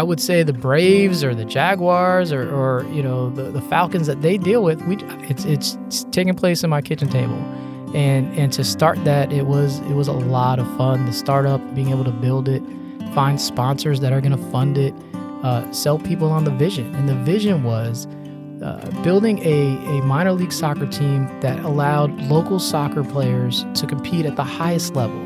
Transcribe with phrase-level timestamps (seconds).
[0.00, 4.06] I would say the Braves or the Jaguars or, or you know the, the Falcons
[4.06, 4.96] that they deal with, we
[5.28, 7.36] it's, it's taking place in my kitchen table,
[7.94, 11.04] and and to start that it was it was a lot of fun.
[11.04, 12.62] The startup, being able to build it,
[13.12, 14.94] find sponsors that are going to fund it,
[15.42, 18.08] uh, sell people on the vision, and the vision was.
[18.62, 24.26] Uh, building a, a minor league soccer team that allowed local soccer players to compete
[24.26, 25.18] at the highest level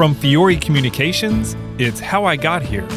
[0.00, 2.88] From Fiore Communications, it's How I Got Here,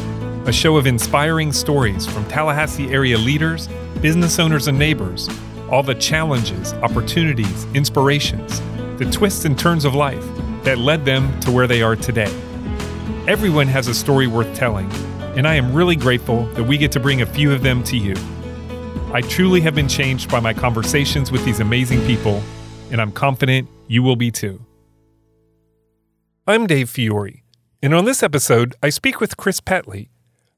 [0.45, 3.67] a show of inspiring stories from Tallahassee area leaders,
[3.99, 5.29] business owners, and neighbors,
[5.70, 8.62] all the challenges, opportunities, inspirations,
[8.99, 10.26] the twists and turns of life
[10.63, 12.34] that led them to where they are today.
[13.27, 14.90] Everyone has a story worth telling,
[15.35, 17.98] and I am really grateful that we get to bring a few of them to
[17.98, 18.13] you.
[19.12, 22.41] I truly have been changed by my conversations with these amazing people,
[22.91, 24.62] and I'm confident you will be too.
[26.46, 27.41] I'm Dave Fiore,
[27.82, 30.10] and on this episode, I speak with Chris Petley,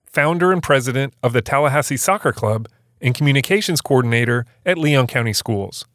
[0.03, 2.67] founder and president of the Tallahassee Soccer Club
[2.99, 5.85] and communications coordinator at Leon County Schools.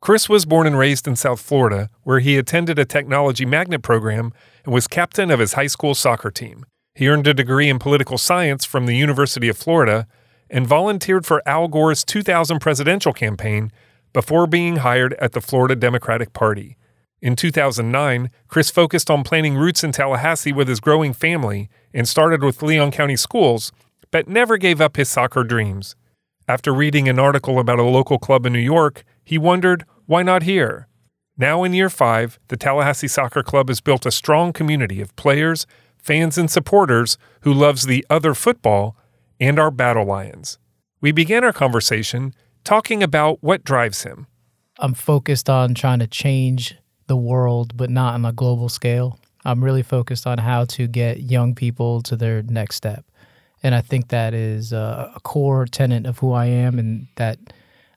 [0.00, 4.32] Chris was born and raised in South Florida, where he attended a technology magnet program
[4.64, 6.64] and was captain of his high school soccer team.
[6.94, 10.06] He earned a degree in political science from the University of Florida
[10.48, 13.72] and volunteered for Al Gore's 2000 presidential campaign
[14.14, 16.78] before being hired at the Florida Democratic Party.
[17.22, 22.42] In 2009, Chris focused on planting roots in Tallahassee with his growing family and started
[22.42, 23.70] with Leon County Schools,
[24.10, 25.94] but never gave up his soccer dreams.
[26.48, 30.42] After reading an article about a local club in New York, he wondered, why not
[30.42, 30.88] here?
[31.38, 35.64] Now in year five, the Tallahassee Soccer Club has built a strong community of players,
[35.98, 38.96] fans, and supporters who loves the other football
[39.38, 40.58] and our Battle Lions.
[41.00, 44.26] We began our conversation talking about what drives him.
[44.78, 46.76] I'm focused on trying to change
[47.06, 49.18] the world, but not on a global scale.
[49.44, 53.04] I'm really focused on how to get young people to their next step.
[53.62, 57.38] And I think that is a, core tenet of who I am, and that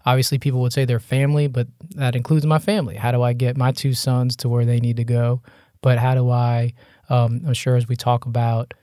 [0.06, 2.96] obviously people would say they're family, but that includes my family.
[2.96, 5.42] How do I get my two sons to where they need to go?
[5.82, 6.74] But how do I,
[7.10, 8.74] um, I'm sure as we talk about,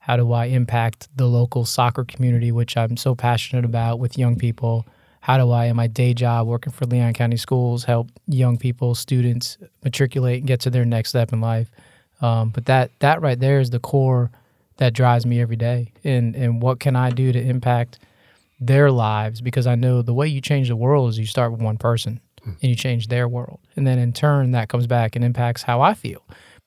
[0.00, 4.36] how do I impact the local soccer community, which I'm so passionate about with young
[4.36, 4.86] people?
[5.24, 8.94] How do I, in my day job working for Leon County Schools, help young people,
[8.94, 11.70] students matriculate and get to their next step in life?
[12.20, 14.30] Um, but that that right there is the core
[14.76, 15.94] that drives me every day.
[16.04, 18.00] And and what can I do to impact
[18.60, 19.40] their lives?
[19.40, 22.20] Because I know the way you change the world is you start with one person
[22.42, 22.48] mm.
[22.60, 25.80] and you change their world, and then in turn that comes back and impacts how
[25.80, 26.22] I feel.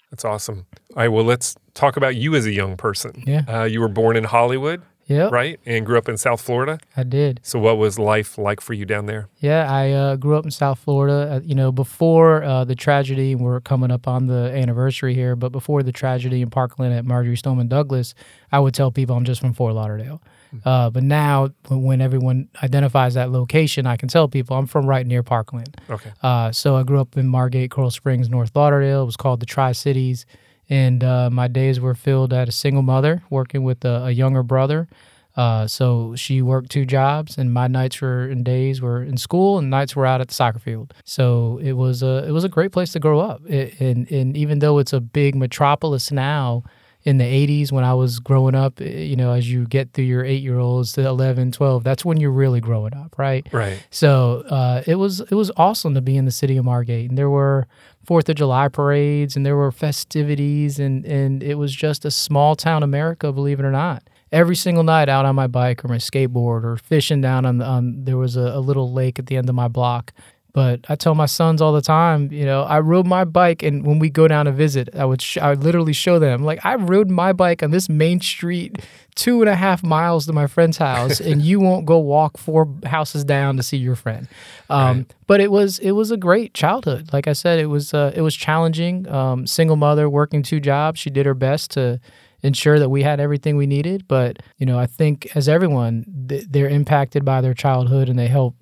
[0.09, 0.65] That's awesome.
[0.95, 3.23] All right, well, let's talk about you as a young person.
[3.27, 3.43] Yeah.
[3.47, 4.81] Uh, you were born in Hollywood.
[5.07, 5.29] Yeah.
[5.31, 5.59] Right?
[5.65, 6.79] And grew up in South Florida?
[6.95, 7.39] I did.
[7.41, 9.29] So, what was life like for you down there?
[9.39, 11.35] Yeah, I uh, grew up in South Florida.
[11.35, 15.51] Uh, you know, before uh, the tragedy, we're coming up on the anniversary here, but
[15.53, 18.13] before the tragedy in Parkland at Marjory Stoneman Douglas,
[18.51, 20.21] I would tell people I'm just from Fort Lauderdale.
[20.53, 20.67] Mm-hmm.
[20.67, 25.07] Uh, but now, when everyone identifies that location, I can tell people I'm from right
[25.07, 25.79] near Parkland.
[25.89, 26.11] Okay.
[26.21, 29.03] Uh, so, I grew up in Margate, Coral Springs, North Lauderdale.
[29.03, 30.25] It was called the Tri Cities
[30.69, 34.43] and uh, my days were filled at a single mother working with a, a younger
[34.43, 34.87] brother.
[35.35, 39.59] Uh, so she worked two jobs, and my nights were and days were in school,
[39.59, 40.93] and nights were out at the soccer field.
[41.03, 43.41] So it was a it was a great place to grow up.
[43.47, 46.63] It, and and even though it's a big metropolis now,
[47.07, 50.03] in the 80s when I was growing up, eh, you know, as you get through
[50.03, 53.47] your eight year olds to 11, 12, that's when you're really growing up, right?
[53.53, 53.81] Right.
[53.91, 57.17] So uh, it was it was awesome to be in the city of Margate, and
[57.17, 57.65] there were
[58.05, 62.57] Fourth of July parades, and there were festivities, and and it was just a small
[62.57, 64.03] town America, believe it or not.
[64.29, 67.65] Every single night out on my bike or my skateboard or fishing down on, the,
[67.65, 70.11] on there was a, a little lake at the end of my block
[70.57, 73.85] but I tell my sons all the time, you know, I rode my bike, and
[73.85, 76.65] when we go down to visit, I would sh- I would literally show them like
[76.65, 78.79] I rode my bike on this main street
[79.13, 82.67] two and a half miles to my friend's house, and you won't go walk four
[82.87, 84.27] houses down to see your friend.
[84.67, 85.13] Um, right.
[85.27, 87.13] But it was it was a great childhood.
[87.13, 89.07] Like I said, it was uh, it was challenging.
[89.09, 91.99] Um, single mother working two jobs, she did her best to
[92.41, 94.07] ensure that we had everything we needed.
[94.07, 98.27] But you know, I think as everyone, th- they're impacted by their childhood, and they
[98.27, 98.55] help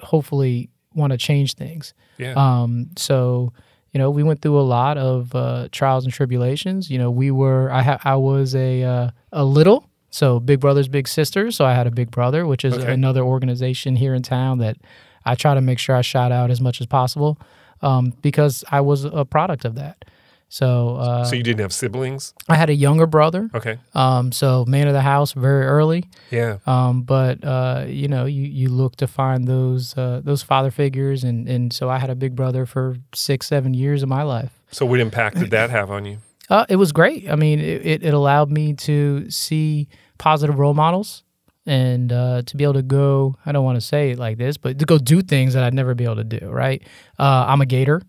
[0.00, 1.94] hopefully want to change things.
[2.18, 2.32] Yeah.
[2.36, 3.52] Um, so
[3.92, 6.90] you know, we went through a lot of uh, trials and tribulations.
[6.90, 10.88] You know, we were I ha- I was a uh, a little so big brothers
[10.88, 11.56] big sisters.
[11.56, 12.92] So I had a big brother, which is okay.
[12.92, 14.76] another organization here in town that
[15.24, 17.38] I try to make sure I shout out as much as possible
[17.80, 20.04] um, because I was a product of that.
[20.48, 22.32] So, uh, so you didn't have siblings?
[22.48, 23.50] I had a younger brother.
[23.54, 23.78] Okay.
[23.94, 26.04] Um, so man of the house very early.
[26.30, 26.58] Yeah.
[26.66, 31.24] Um, but uh, you know, you, you look to find those uh, those father figures,
[31.24, 34.52] and, and so I had a big brother for six seven years of my life.
[34.70, 36.18] So what impact did that have on you?
[36.48, 37.28] Uh, it was great.
[37.28, 41.24] I mean, it, it, it allowed me to see positive role models
[41.66, 43.36] and uh, to be able to go.
[43.44, 45.74] I don't want to say it like this, but to go do things that I'd
[45.74, 46.46] never be able to do.
[46.48, 46.82] Right?
[47.18, 48.00] Uh, I'm a Gator.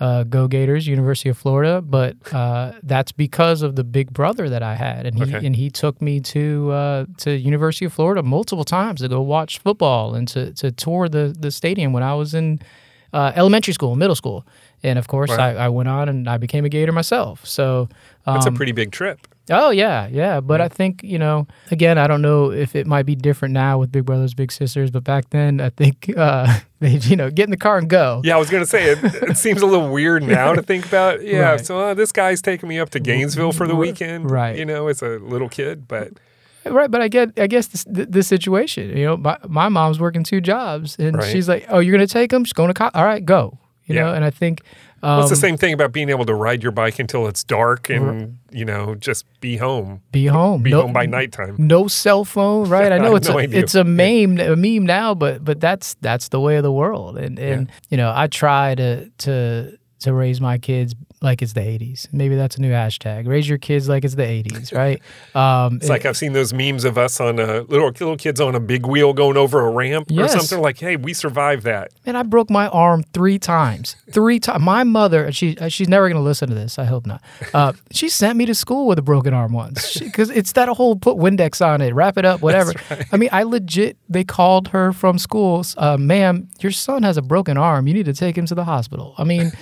[0.00, 4.62] Uh, go Gators, University of Florida, but uh, that's because of the big brother that
[4.62, 5.46] I had, and he Okay.
[5.46, 9.58] and he took me to uh, to University of Florida multiple times to go watch
[9.58, 12.60] football and to, to tour the the stadium when I was in
[13.12, 14.46] uh, elementary school, middle school,
[14.82, 15.36] and of course Wow.
[15.38, 17.44] I, I went on and I became a Gator myself.
[17.44, 17.88] So
[18.26, 19.26] um, That's a pretty big trip.
[19.52, 20.38] Oh yeah, yeah.
[20.40, 23.78] But I think you know, again, I don't know if it might be different now
[23.78, 27.44] with Big Brothers Big Sisters, but back then, I think uh, they, you know, get
[27.44, 28.20] in the car and go.
[28.22, 30.86] Yeah, I was going to say, it, it seems a little weird now to think
[30.86, 31.20] about.
[31.24, 31.66] Yeah, Right.
[31.66, 34.30] so uh, this guy's taking me up to Gainesville for the weekend.
[34.30, 34.56] right.
[34.56, 36.12] You know, as a little kid, but
[36.64, 38.96] Right, but I get, I guess this, the, the situation.
[38.96, 41.32] You know, my, my mom's working two jobs, and Right.
[41.32, 42.44] she's like, "Oh, you're gonna take them?
[42.44, 44.60] She's going to co- All right, go." You know, and I think
[45.02, 47.42] um, well, it's the same thing about being able to ride your bike until it's
[47.42, 50.02] dark and, you know, just be home.
[50.12, 51.56] be home, Be no, home by nighttime.
[51.58, 52.92] no cell phone, right?
[52.92, 53.60] I know it's no a, idea.
[53.60, 57.16] it's a meme a meme now, but but that's that's the way of the world.
[57.16, 61.60] And and you know, I try to to to raise my kids like it's the
[61.60, 62.08] 80s.
[62.12, 63.28] Maybe that's a new hashtag.
[63.28, 65.00] Raise your kids like it's the 80s, right?
[65.36, 68.54] Um, It's like I've seen those memes of us on a little little kids on
[68.54, 70.34] a big wheel going over a ramp Yes.
[70.34, 73.96] or something like, "Hey, we survived that." And I broke my arm three times.
[74.10, 74.64] Three times.
[74.64, 76.78] My mother, she uh, she's never gonna listen to this.
[76.78, 77.20] I hope not.
[77.52, 80.96] Uh, she sent me to school with a broken arm once because it's that whole
[80.96, 82.72] put Windex on it, wrap it up, whatever.
[83.12, 83.98] I mean, I legit.
[84.08, 86.48] They called her from school, uh, ma'am.
[86.60, 87.86] Your son has a broken arm.
[87.86, 89.14] You need to take him to the hospital.
[89.18, 89.52] I mean,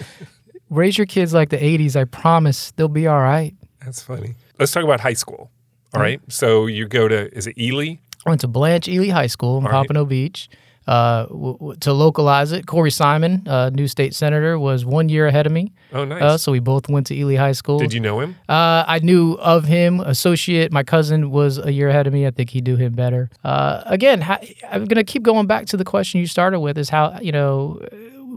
[0.70, 1.96] raise your kids like the '80s.
[1.96, 3.54] I promise they'll be all right.
[3.84, 4.34] That's funny.
[4.58, 5.50] Let's talk about high school.
[5.94, 6.20] All right.
[6.28, 7.96] So you go to is it Ely?
[8.26, 9.78] I went to Blanche Ely High School in All right.
[9.78, 10.48] Pompano Beach.
[10.86, 15.26] Uh, w- w- to localize it, Corey Simon, uh, new state senator, was one year
[15.26, 15.70] ahead of me.
[15.92, 16.22] Oh, nice.
[16.22, 17.78] Uh, so we both went to Ely High School.
[17.78, 18.36] Did you know him?
[18.48, 20.00] Uh, I knew of him.
[20.00, 22.26] Associate, my cousin was a year ahead of me.
[22.26, 23.28] I think he'd do him better.
[23.44, 24.38] Uh, again, how,
[24.70, 27.80] I'm gonna keep going back to the question you started with: is how you know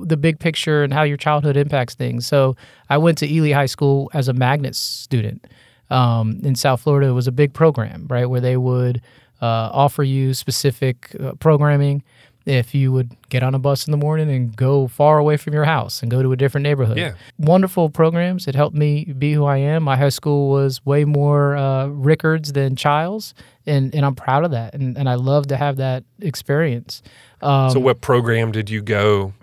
[0.06, 2.26] the big picture and how your childhood impacts things.
[2.28, 2.56] So
[2.90, 5.46] I went to Ely High School as a magnet student
[5.90, 7.08] um, in South Florida.
[7.08, 9.02] It was a big program, right, where they would
[9.42, 12.04] uh, offer you specific uh, programming.
[12.44, 15.54] If you would get on a bus in the morning and go far away from
[15.54, 17.14] your house and go to a different neighborhood, Yeah.
[17.38, 18.48] wonderful programs.
[18.48, 19.84] It helped me be who I am.
[19.84, 23.36] My high school was way more uh, Rickards than Chiles,
[23.68, 24.74] and, and I'm proud of that.
[24.74, 27.04] And, and I love to have that experience.
[27.44, 29.34] Um, so what program did you go?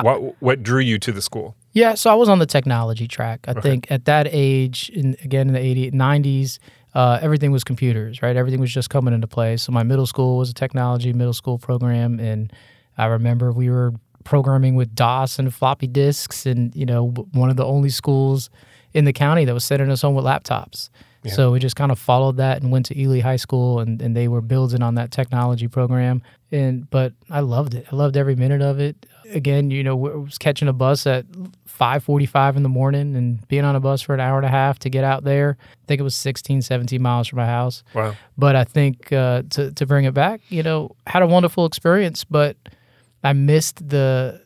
[0.00, 1.56] What what drew you to the school?
[1.74, 3.46] yeah, so I was on the technology track.
[3.48, 6.58] I think at that age, in, again in the 80s, 90s,
[6.94, 8.36] uh, everything was computers, right?
[8.36, 9.56] Everything was just coming into play.
[9.56, 12.52] So my middle school was a technology middle school program, and
[12.96, 13.92] I remember we were
[14.22, 18.50] programming with DOS and floppy disks, and you know, one of the only schools
[18.92, 20.90] in the county that was sending us home with laptops.
[21.30, 24.14] So we just kind of followed that and went to Ely High School, and, and
[24.14, 26.22] they were building on that technology program.
[26.54, 27.86] And but I loved it.
[27.90, 29.06] I loved every minute of it.
[29.32, 31.26] Again, you know, I was catching a bus at
[31.66, 34.78] 5:45 in the morning and being on a bus for an hour and a half
[34.80, 35.56] to get out there.
[35.60, 37.82] I think it was 16, 17 miles from my house.
[37.92, 38.14] Wow.
[38.38, 42.22] But I think uh, to to bring it back, you know, had a wonderful experience,
[42.22, 42.56] but
[43.24, 44.40] I missed the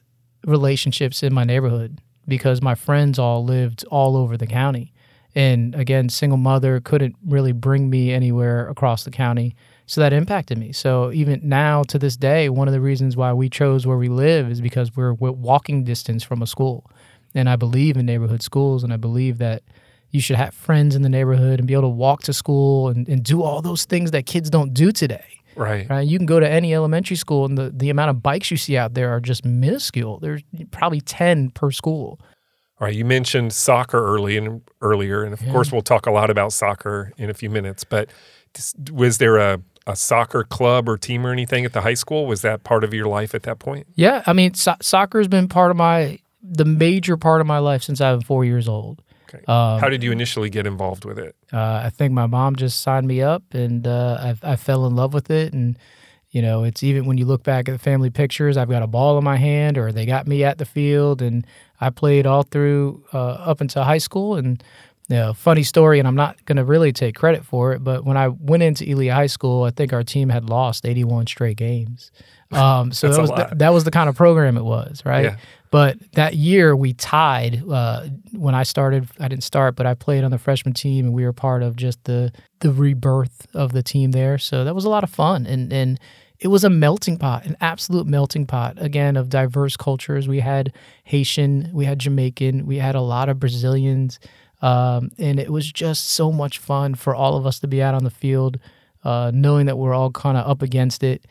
[0.46, 4.94] relationships in my neighborhood because my friends all lived all over the county.
[5.34, 9.54] And again, single mother couldn't really bring me anywhere across the county.
[9.88, 10.72] So that impacted me.
[10.72, 14.10] So even now to this day, one of the reasons why we chose where we
[14.10, 16.90] live is because we're, we're walking distance from a school.
[17.34, 19.62] And I believe in neighborhood schools and I believe that
[20.10, 23.08] you should have friends in the neighborhood and be able to walk to school and,
[23.08, 25.24] and do all those things that kids don't do today.
[25.56, 25.88] Right.
[25.88, 26.06] Right?
[26.06, 28.76] You can go to any elementary school, and the, the amount of bikes you see
[28.76, 30.18] out there are just minuscule.
[30.20, 32.20] There's probably 10 per school.
[32.80, 32.94] All right.
[32.94, 37.12] You mentioned soccer early and earlier, and of course we'll talk a lot about soccer
[37.18, 37.84] in a few minutes.
[37.84, 38.08] But
[38.92, 42.26] was there a, a soccer club or team or anything at the high school?
[42.26, 43.88] Was that part of your life at that point?
[43.94, 47.58] Yeah, I mean, so- soccer has been part of my, the major part of my
[47.58, 49.02] life since I was four years old.
[49.28, 49.44] Okay.
[49.46, 51.34] Um, How did you initially get involved with it?
[51.52, 54.94] Uh, I think my mom just signed me up, and uh, I, I fell in
[54.94, 55.52] love with it.
[55.52, 55.78] And
[56.30, 58.86] you know, it's even when you look back at the family pictures, I've got a
[58.86, 61.46] ball in my hand, or they got me at the field, and
[61.80, 64.36] I played all through uh, up until high school.
[64.36, 64.62] And
[65.08, 68.04] you know, funny story, and I'm not going to really take credit for it, but
[68.04, 71.56] when I went into Ely High School, I think our team had lost 81 straight
[71.56, 72.10] games.
[72.50, 75.24] Um, so that was the, that was the kind of program it was, right?
[75.24, 75.36] Yeah.
[75.70, 77.62] But that year we tied.
[77.68, 81.14] Uh, when I started, I didn't start, but I played on the freshman team, and
[81.14, 84.38] we were part of just the the rebirth of the team there.
[84.38, 86.00] So that was a lot of fun, and and
[86.40, 90.26] it was a melting pot, an absolute melting pot again of diverse cultures.
[90.26, 90.72] We had
[91.04, 94.18] Haitian, we had Jamaican, we had a lot of Brazilians,
[94.60, 97.94] um, and it was just so much fun for all of us to be out
[97.94, 98.58] on the field,
[99.04, 101.24] uh, knowing that we're all kind of up against it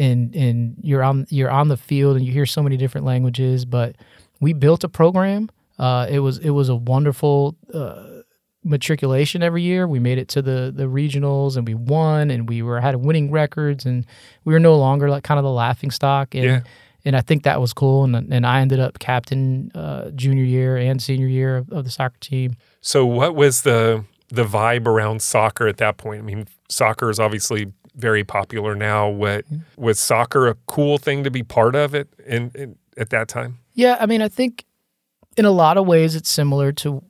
[0.00, 3.64] and and you're on you're on the field and you hear so many different languages.
[3.64, 3.96] But
[4.40, 5.50] we built a program.
[5.78, 8.22] Uh, it was it was a wonderful uh,
[8.64, 9.86] matriculation every year.
[9.86, 13.30] We made it to the the regionals and we won and we were had winning
[13.30, 14.06] records and
[14.44, 16.60] we were no longer like kind of the laughing stock and yeah.
[17.04, 20.76] and I think that was cool and and I ended up captain uh, junior year
[20.76, 22.56] and senior year of, of the soccer team.
[22.80, 26.20] So what was the the vibe around soccer at that point?
[26.20, 29.08] I mean, soccer is obviously very popular now.
[29.08, 29.44] What
[29.76, 33.58] was soccer a cool thing to be part of it in, in at that time?
[33.74, 34.64] Yeah, I mean, I think
[35.36, 37.02] in a lot of ways it's similar to.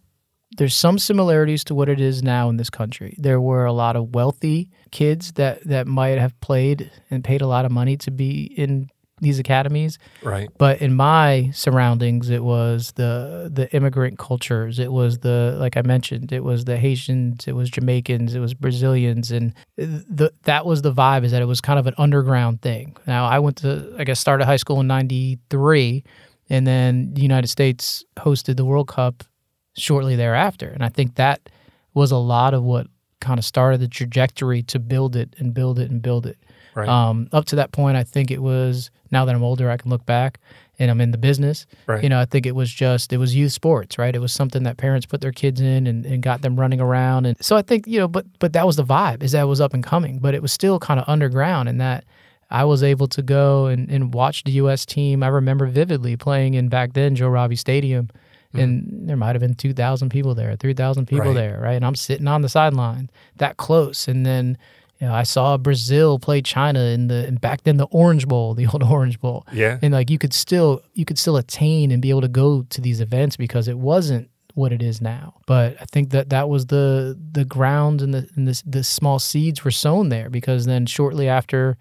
[0.56, 3.14] There's some similarities to what it is now in this country.
[3.18, 7.46] There were a lot of wealthy kids that that might have played and paid a
[7.46, 9.98] lot of money to be in these academies.
[10.22, 10.48] Right.
[10.58, 14.78] But in my surroundings, it was the the immigrant cultures.
[14.78, 18.54] It was the like I mentioned, it was the Haitians, it was Jamaicans, it was
[18.54, 21.24] Brazilians, and the that was the vibe.
[21.24, 22.96] Is that it was kind of an underground thing.
[23.06, 26.04] Now I went to I guess started high school in '93,
[26.48, 29.24] and then the United States hosted the World Cup
[29.76, 31.48] shortly thereafter, and I think that
[31.94, 32.86] was a lot of what
[33.20, 36.38] kind of started the trajectory to build it and build it and build it.
[36.74, 36.88] Right.
[36.88, 38.90] Um, up to that point, I think it was.
[39.10, 40.38] Now that I'm older, I can look back
[40.80, 41.66] and I'm in the business.
[41.86, 42.02] Right.
[42.02, 44.14] You know, I think it was just it was youth sports, right?
[44.14, 47.26] It was something that parents put their kids in and, and got them running around,
[47.26, 49.46] and so I think you know, but but that was the vibe is that it
[49.46, 52.04] was up and coming, but it was still kind of underground, and that
[52.50, 54.84] I was able to go and, and watch the U.S.
[54.84, 55.22] team.
[55.22, 58.08] I remember vividly playing in back then Joe Robbie Stadium.
[58.52, 58.58] Mm-hmm.
[58.58, 61.34] And there might have been 2,000 people there, 3,000 people right.
[61.34, 61.74] there, right?
[61.74, 64.08] And I'm sitting on the sideline that close.
[64.08, 64.58] And then
[65.00, 68.54] you know, I saw Brazil play China in the and back then the Orange Bowl,
[68.54, 69.46] the old Orange Bowl.
[69.52, 69.78] Yeah.
[69.80, 72.80] And like you could still you could still attain and be able to go to
[72.80, 75.34] these events because it wasn't what it is now.
[75.46, 79.18] But I think that that was the the ground and the and the, the small
[79.18, 81.78] seeds were sown there because then shortly after,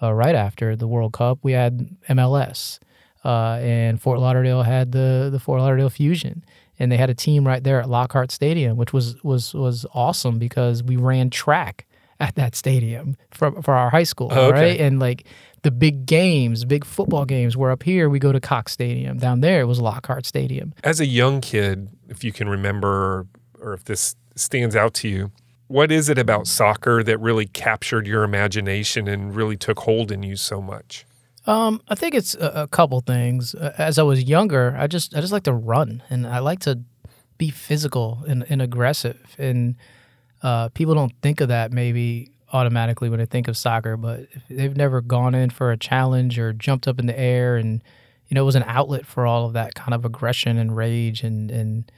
[0.00, 2.78] uh, right after the World Cup, we had MLS,
[3.24, 6.44] uh, and Fort Lauderdale had the the Fort Lauderdale Fusion,
[6.78, 10.38] and they had a team right there at Lockhart Stadium, which was was was awesome
[10.38, 11.86] because we ran track
[12.20, 14.60] at that stadium for for our high school, oh, okay.
[14.60, 14.80] right?
[14.80, 15.26] And like
[15.62, 19.18] the big games, big football games, were up here we go to Cox Stadium.
[19.18, 20.74] Down there it was Lockhart Stadium.
[20.84, 23.26] As a young kid, if you can remember,
[23.60, 25.32] or if this stands out to you,
[25.66, 30.22] what is it about soccer that really captured your imagination and really took hold in
[30.22, 31.06] you so much?
[31.46, 33.54] Um, I think it's a, a couple things.
[33.54, 36.80] As I was younger, I just I just like to run and I like to
[37.38, 39.76] be physical and, and aggressive and
[40.42, 44.48] uh, people don't think of that maybe automatically when they think of soccer, but if
[44.48, 47.82] they've never gone in for a challenge or jumped up in the air and
[48.28, 51.22] you know it was an outlet for all of that kind of aggression and rage
[51.22, 51.92] and and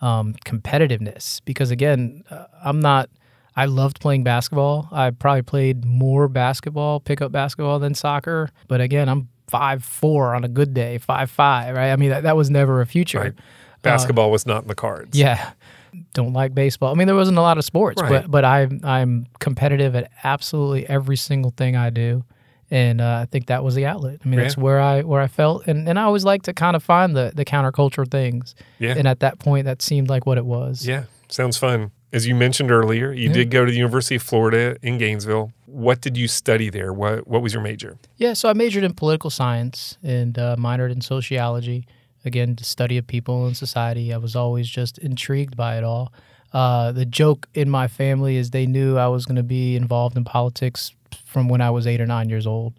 [0.00, 1.40] um, competitiveness.
[1.44, 3.10] Because again, uh, I'm not.
[3.56, 4.88] I loved playing basketball.
[4.92, 8.50] I probably played more basketball, pickup basketball than soccer.
[8.68, 11.74] But again, I'm five four on a good day, five five.
[11.74, 11.90] Right?
[11.90, 13.20] I mean, that, that was never a future.
[13.20, 13.34] Right.
[13.82, 15.18] Basketball uh, was not in the cards.
[15.18, 15.52] Yeah
[16.14, 16.92] don't like baseball.
[16.92, 18.10] I mean, there wasn't a lot of sports, right.
[18.10, 22.24] but but I'm I'm competitive at absolutely every single thing I do,
[22.70, 24.20] and uh, I think that was the outlet.
[24.24, 24.44] I mean, yeah.
[24.44, 27.16] that's where I where I felt, and, and I always like to kind of find
[27.16, 28.54] the the counterculture things.
[28.78, 28.94] Yeah.
[28.96, 30.86] And at that point, that seemed like what it was.
[30.86, 31.90] Yeah, sounds fun.
[32.12, 33.34] As you mentioned earlier, you yeah.
[33.34, 35.52] did go to the University of Florida in Gainesville.
[35.66, 36.92] What did you study there?
[36.92, 37.98] What what was your major?
[38.16, 41.86] Yeah, so I majored in political science and uh, minored in sociology
[42.28, 44.14] again, the study of people and society.
[44.14, 46.12] I was always just intrigued by it all.
[46.52, 50.16] Uh, the joke in my family is they knew I was going to be involved
[50.16, 50.92] in politics
[51.26, 52.74] from when I was eight or nine years old.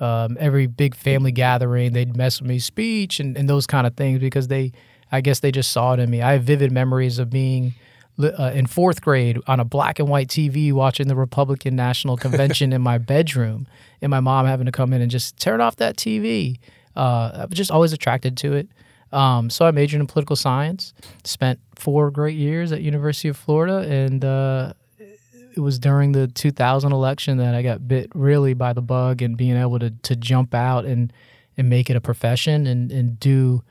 [0.00, 3.94] Um, every big family gathering, they'd mess with me, speech and, and those kind of
[3.94, 4.72] things because they,
[5.12, 6.22] I guess they just saw it in me.
[6.22, 7.74] I have vivid memories of being
[8.20, 12.72] uh, in fourth grade on a black and white TV watching the Republican National Convention
[12.72, 13.66] in my bedroom,
[14.00, 16.58] and my mom having to come in and just turn off that TV.
[16.96, 18.68] Uh, I was just always attracted to it.
[19.12, 20.94] Um, so I majored in political science.
[21.24, 26.92] Spent four great years at University of Florida, and uh, it was during the 2000
[26.92, 30.54] election that I got bit really by the bug and being able to to jump
[30.54, 31.12] out and
[31.56, 33.62] and make it a profession and and do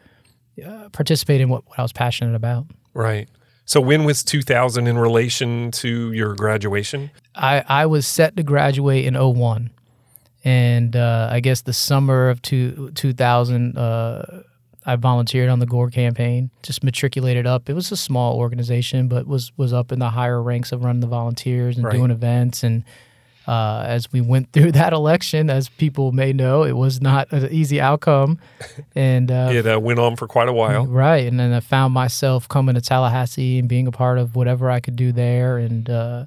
[0.66, 2.68] uh, participate in what, what I was passionate about.
[2.94, 3.30] Right.
[3.66, 7.10] So when was 2000 in relation to your graduation?
[7.36, 9.72] I, I was set to graduate in 01.
[10.44, 14.44] And uh, I guess the summer of two, 2000, uh,
[14.86, 17.70] I volunteered on the Gore campaign, just matriculated up.
[17.70, 21.02] It was a small organization, but was was up in the higher ranks of running
[21.02, 21.94] the volunteers and Right.
[21.96, 22.64] doing events.
[22.64, 22.84] And
[23.48, 27.52] uh, as we went through that election, as people may know, it was not an
[27.52, 28.40] easy outcome.
[28.96, 30.86] And uh, It uh, went on for quite a while.
[30.86, 31.26] Right.
[31.28, 34.80] And then I found myself coming to Tallahassee and being a part of whatever I
[34.80, 35.58] could do there.
[35.58, 36.26] And uh,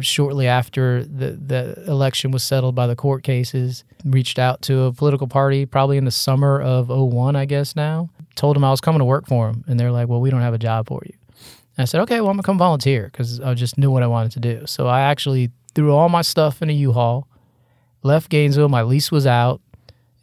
[0.00, 4.92] shortly after the, the election was settled by the court cases, reached out to a
[4.92, 8.10] political party probably in the summer of 01, I guess now.
[8.34, 9.64] Told them I was coming to work for them.
[9.66, 11.14] And they're like, well, we don't have a job for you.
[11.76, 14.02] And I said, okay, well, I'm going to come volunteer because I just knew what
[14.02, 14.66] I wanted to do.
[14.66, 17.28] So I actually threw all my stuff in a U-Haul,
[18.02, 18.68] left Gainesville.
[18.68, 19.60] My lease was out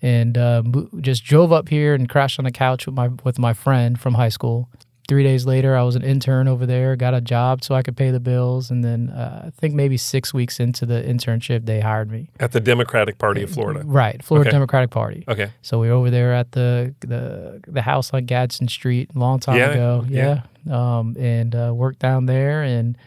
[0.01, 0.63] and uh,
[1.01, 4.13] just drove up here and crashed on the couch with my with my friend from
[4.13, 4.69] high school.
[5.07, 7.95] Three days later, I was an intern over there, got a job so I could
[7.95, 11.79] pay the bills, and then uh, I think maybe six weeks into the internship, they
[11.79, 12.29] hired me.
[12.41, 13.83] At the Democratic Party of Florida.
[13.85, 14.55] Right, Florida Okay.
[14.55, 15.23] Democratic Party.
[15.29, 15.49] Okay.
[15.61, 19.39] So we were over there at the the the house on Gadsden Street a long
[19.39, 20.05] time Yeah, ago.
[20.09, 20.41] yeah.
[20.65, 22.97] Yeah, um, and uh, worked down there and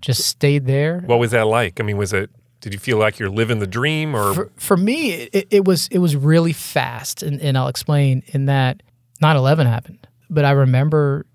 [0.00, 1.00] just stayed there.
[1.06, 1.78] What was that like?
[1.78, 2.28] I mean, was it,
[2.60, 4.34] did you feel like you're living the dream or?
[4.34, 8.46] for, for me it, it was it was really fast and, and i'll explain in
[8.46, 8.82] that
[9.22, 11.26] 9-11 happened but i remember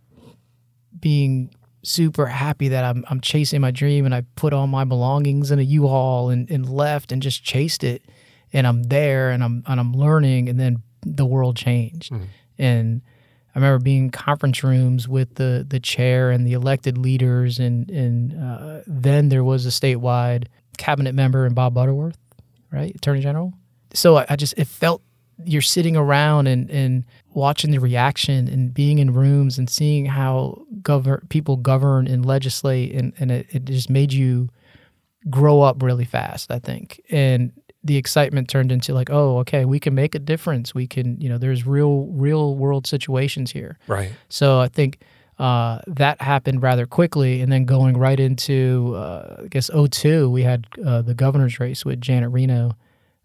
[1.01, 1.53] being
[1.83, 5.57] super happy that I'm, I'm chasing my dream and i put all my belongings in
[5.57, 8.03] a u-haul and, and left and just chased it.
[8.53, 12.13] And i'm there and i'm and i'm learning and then the world changed.
[12.59, 13.01] And
[13.55, 17.89] I remember being in conference rooms with the the chair and the elected leaders, and
[17.89, 20.45] and uh, then there was a statewide
[20.77, 22.17] cabinet member and Bob Butterworth,
[22.71, 23.53] right, Attorney General.
[23.93, 25.01] So I, I just it felt
[25.43, 27.03] you're sitting around and and
[27.33, 32.93] watching the reaction and being in rooms and seeing how govern people govern and legislate,
[32.93, 34.49] and and it, it just made you
[35.29, 37.01] grow up really fast, I think.
[37.09, 37.51] And
[37.83, 40.73] the excitement turned into like, oh, okay, we can make a difference.
[40.73, 43.77] We can, you know, there's real, real world situations here.
[43.87, 44.11] right.
[44.29, 44.99] So I think
[45.39, 47.41] uh, that happened rather quickly.
[47.41, 51.83] And then going right into, uh, I guess, 02, we had uh, the governor's race
[51.83, 52.75] with Janet Reno.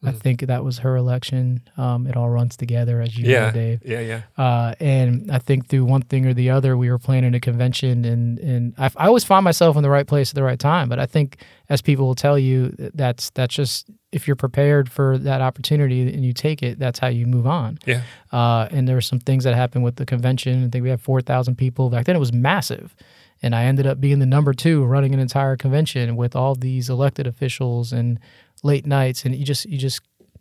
[0.04, 1.62] I think that was her election.
[1.76, 3.46] Um, it all runs together, as you Yeah.
[3.46, 3.80] know, Dave.
[3.84, 4.00] Yeah.
[4.00, 4.20] Yeah.
[4.38, 8.04] Uh, and I think through one thing or the other, we were planning a convention,
[8.04, 10.88] and and I, I always find myself in the right place at the right time.
[10.88, 15.18] But I think, as people will tell you, that's that's just if you're prepared for
[15.18, 17.78] that opportunity and you take it, that's how you move on.
[17.84, 18.02] Yeah.
[18.32, 20.64] Uh, and there were some things that happened with the convention.
[20.64, 22.14] I think we had four thousand people back then.
[22.14, 22.94] It was massive,
[23.42, 26.88] and I ended up being the number two running an entire convention with all these
[26.88, 28.20] elected officials and
[28.62, 30.00] late nights, and you just you just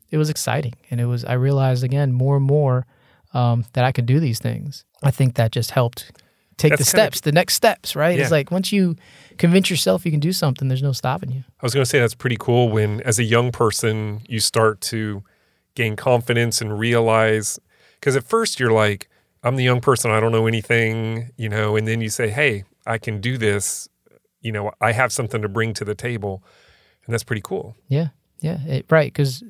[0.09, 2.85] it was exciting, and it was I realized again more and more
[3.33, 4.85] um, that I could do these things.
[5.03, 6.11] I think that just helped
[6.57, 8.17] take That's the steps, the next steps, right?
[8.17, 8.23] Yeah.
[8.23, 8.95] It's like once you
[9.37, 11.43] convince yourself you can do something, there's no stopping you.
[11.61, 14.81] I was going to say that's pretty cool when, as a young person, you start
[14.81, 15.23] to
[15.75, 17.59] gain confidence and realize.
[17.99, 19.09] Because at first you're like,
[19.43, 22.63] I'm the young person, I don't know anything, you know, and then you say, hey,
[22.85, 23.89] I can do this.
[24.41, 26.43] You know, I have something to bring to the table.
[27.05, 27.75] And that's pretty cool.
[27.87, 28.07] Yeah,
[28.41, 29.11] yeah, it, right.
[29.11, 29.43] Because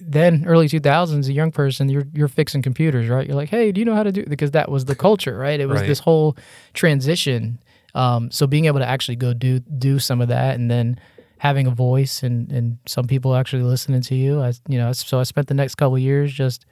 [0.00, 3.26] then early 2000s, a young person, you're you're fixing computers, right?
[3.26, 4.24] You're like, hey, do you know how to do?
[4.26, 5.58] Because that was the culture, right?
[5.60, 5.86] It was Right.
[5.88, 6.36] this whole
[6.74, 7.60] transition.
[7.94, 10.98] Um, so being able to actually go do do some of that, and then
[11.38, 14.40] having a voice, and and some people actually listening to you.
[14.40, 16.66] I, you know, so I spent the next couple of years just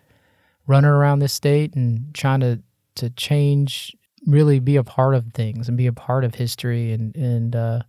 [0.66, 2.60] running around this state and trying to
[2.96, 7.14] to change, really be a part of things and be a part of history, and
[7.16, 7.80] and uh,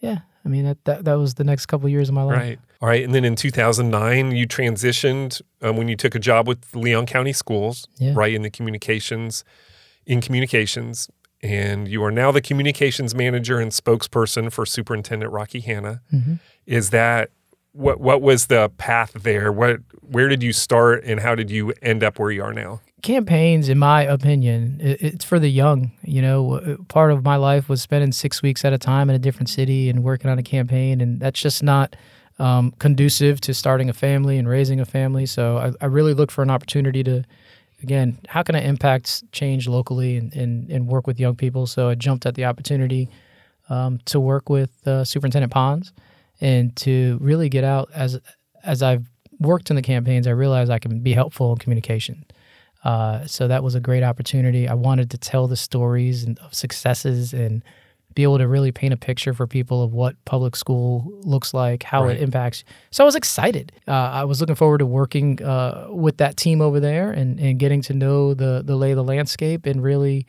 [0.00, 2.36] yeah, I mean that, that that was the next couple of years of my life.
[2.36, 2.58] Right.
[2.82, 3.02] All right.
[3.02, 7.32] And then in 2009, you transitioned um, when you took a job with Leon County
[7.32, 8.12] Schools, Yeah.
[8.14, 9.44] right, in the communications,
[10.06, 11.08] in communications.
[11.42, 16.00] And you are now the communications manager and spokesperson for Superintendent Rocky Hanna.
[16.12, 16.40] Mhm.
[16.66, 17.30] Is that
[17.72, 18.00] what?
[18.00, 19.50] What was the path there?
[19.52, 19.80] What?
[20.00, 22.80] Where did you start, and how did you end up where you are now?
[23.04, 27.82] Campaigns in my opinion it's for the young you know part of my life was
[27.82, 31.00] spending six weeks at a time in a different city and working on a campaign
[31.00, 31.94] and that's just not
[32.38, 35.26] um, conducive to starting a family and raising a family.
[35.26, 37.24] So I, I really look for an opportunity to
[37.82, 41.66] again how can i impact change locally and, and, and work with young people?
[41.66, 43.10] So i jumped at the opportunity
[43.68, 45.92] um, to work with uh, superintendent pons
[46.40, 48.18] and to really get out as
[48.62, 49.06] as i've
[49.38, 52.24] worked in the campaigns i realized i can be helpful in communication
[52.84, 54.68] uh, so that was a great opportunity.
[54.68, 57.62] I wanted to tell the stories and of successes and
[58.14, 61.82] be able to really paint a picture for people of what public school looks like,
[61.82, 62.16] how Right.
[62.16, 62.62] it impacts.
[62.92, 63.72] So I was excited.
[63.88, 67.58] Uh, I was looking forward to working uh, with that team over there and, and
[67.58, 70.26] getting to know the the lay of the landscape and really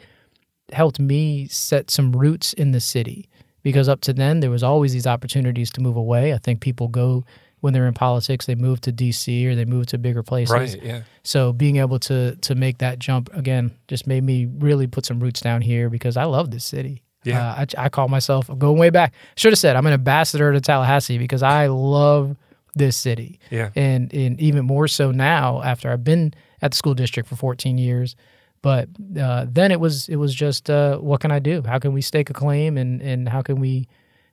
[0.74, 3.30] helped me set some roots in the city
[3.62, 6.34] because up to then there was always these opportunities to move away.
[6.34, 7.24] I think people go
[7.66, 10.54] when they're in politics, they move to DC or they move to bigger places.
[10.54, 10.84] Right.
[10.84, 11.02] Yeah.
[11.24, 15.20] So being able to to make that jump again just made me really put some
[15.20, 17.02] roots down here because I love this city.
[17.24, 17.42] Yeah.
[17.42, 19.16] Uh, I, I call myself going way back.
[19.36, 22.38] Should have said I'm an ambassador to Tallahassee because I love
[22.76, 23.40] this city.
[23.50, 23.72] Yeah.
[23.76, 27.80] And and even more so now after I've been at the school district for 14
[27.80, 28.16] years.
[28.62, 31.64] But uh, then it was it was just uh, what can I do?
[31.66, 33.88] How can we stake a claim and and how can we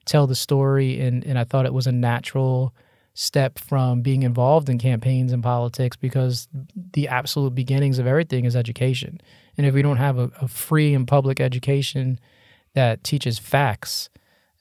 [0.05, 1.01] tell the story?
[1.01, 2.75] And and I thought it was a natural
[3.15, 6.49] step from being involved in campaigns and politics because
[6.93, 9.21] the absolute beginnings of everything is education.
[9.59, 12.19] And if we don't have a, a free and public education
[12.75, 14.09] that teaches facts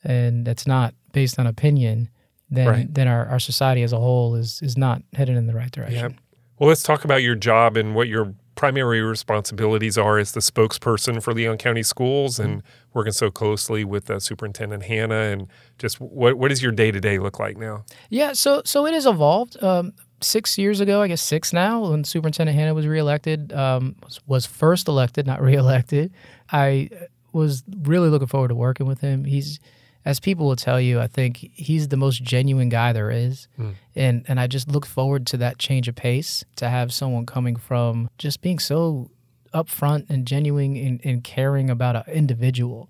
[0.04, 2.10] and that's not based on opinion,
[2.50, 2.94] then Right.
[2.94, 6.12] then our, our society as a whole is is not headed in the right direction.
[6.12, 6.18] Yeah.
[6.60, 11.22] Well, let's talk about your job and what your primary responsibilities are as the spokesperson
[11.22, 12.62] for Leon County Schools and
[12.94, 17.00] working so closely with uh, Superintendent Hanna and just what what does your day to
[17.00, 17.86] day look like now?
[18.10, 19.62] Yeah, so so it has evolved.
[19.64, 24.20] Um, six years ago, I guess six now, when Superintendent Hanna was reelected, um, was,
[24.28, 26.14] was first elected, not reelected.
[26.52, 26.90] I
[27.34, 29.24] was really looking forward to working with him.
[29.24, 29.60] He's,
[30.06, 33.72] as people will tell you, I think he's the most genuine guy there is, hmm.
[33.96, 37.56] and and I just look forward to that change of pace to have someone coming
[37.56, 39.12] from just being so
[39.54, 42.90] upfront and genuine and, and caring about an individual.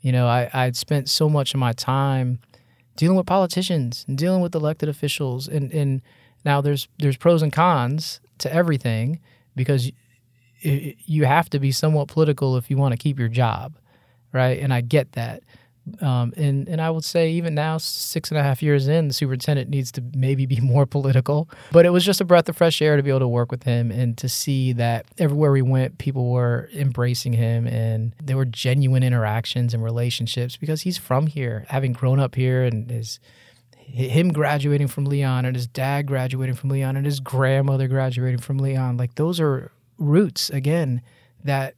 [0.00, 2.38] You know, I I'd spent so much of my time
[2.96, 5.48] dealing with politicians and dealing with elected officials.
[5.48, 6.02] And and
[6.44, 9.20] now there's there's pros and cons to everything
[9.56, 9.90] because
[10.60, 13.76] you have to be somewhat political if you want to keep your job
[14.32, 14.58] right?
[14.58, 15.42] And i get that
[16.00, 19.14] um, and and I would say even now, six and a half years in, the
[19.14, 21.48] superintendent needs to maybe be more political.
[21.72, 23.64] But it was just a breath of fresh air to be able to work with
[23.64, 28.44] him and to see that everywhere we went, people were embracing him and there were
[28.44, 33.18] genuine interactions and relationships because he's from here, having grown up here, and his
[33.76, 38.58] him graduating from Leon and his dad graduating from Leon and his grandmother graduating from
[38.58, 38.96] Leon.
[38.96, 41.02] Like those are roots again
[41.44, 41.74] that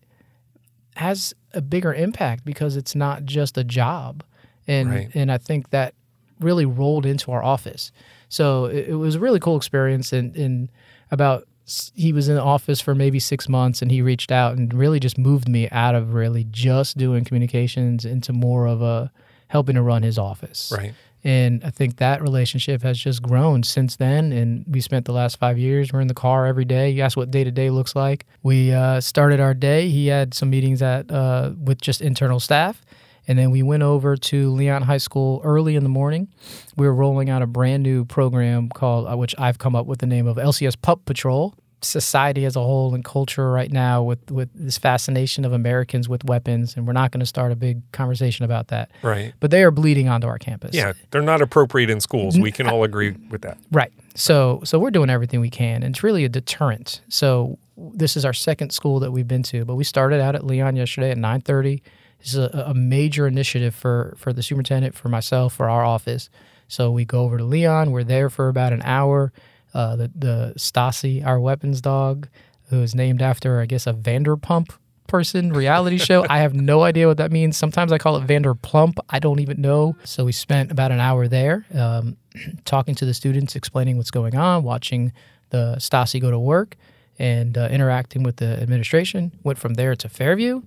[0.97, 4.23] has a bigger impact because it's not just a job.
[4.67, 5.11] And Right.
[5.15, 5.95] and I think that
[6.41, 7.93] really rolled into our office.
[8.29, 10.69] So it, it was a really cool experience and and
[11.11, 11.47] about
[11.95, 15.01] he was in the office for maybe six months and he reached out and really
[15.01, 19.11] just moved me out of really just doing communications into more of a
[19.49, 20.71] helping to run his office.
[20.77, 20.93] Right.
[21.25, 24.31] And I think that relationship has just grown since then.
[24.31, 26.91] And we spent the last five years, we're in the car every day.
[26.91, 28.27] You asked what day to day looks like.
[28.43, 29.89] We uh, started our day.
[29.89, 32.85] He had some meetings at uh, with just internal staff.
[33.27, 36.29] And then we went over to Leon High School early in the morning.
[36.77, 40.01] We were rolling out a brand new program called, uh, which I've come up with
[40.01, 41.55] the name of LCS Pup Patrol.
[41.85, 46.25] Society as a whole and culture right now with, with this fascination of Americans with
[46.25, 46.77] weapons.
[46.77, 48.91] And we're not going to start a big conversation about that.
[49.03, 49.33] Right.
[49.41, 50.75] But they are bleeding onto our campus.
[50.75, 52.39] Yeah, they're not appropriate in schools.
[52.39, 53.59] We can all agree with that.
[53.71, 53.93] Right.
[54.15, 55.83] So so we're doing everything we can.
[55.83, 57.01] And it's really a deterrent.
[57.09, 60.45] So this is our second school that we've been to, but we started out at
[60.45, 61.83] Leon yesterday at 9:30.
[62.21, 66.31] This is a, a major initiative for for the superintendent, for myself, for our office.
[66.69, 67.91] So we go over to Leon.
[67.91, 69.33] We're there for about an hour.
[69.75, 72.29] Uh, the the Stassi, our weapons dog,
[72.71, 74.71] who is named after I guess a Vanderpump
[75.07, 76.25] person reality show.
[76.29, 77.57] I have no idea what that means.
[77.57, 78.99] Sometimes I call it Vanderplump.
[79.11, 79.97] I don't even know.
[80.05, 81.67] So we spent about an hour there.
[81.75, 82.17] Um,
[82.65, 85.13] talking to the students, explaining what's going on, watching
[85.51, 86.77] the Stassi go to work,
[87.19, 89.33] and uh, interacting with the administration.
[89.43, 90.63] Went from there to Fairview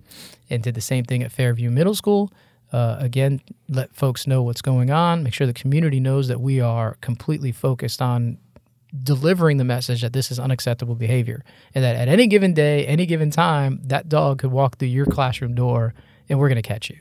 [0.50, 2.32] and did the same thing at Fairview Middle School.
[2.72, 6.60] Uh, again, let folks know what's going on, make sure the community knows that we
[6.60, 8.38] are completely focused on
[9.04, 11.43] delivering the message that this is unacceptable behavior
[11.76, 15.06] and that at any given day, any given time, that dog could walk through your
[15.06, 15.93] classroom door
[16.30, 16.97] and we're going to catch you.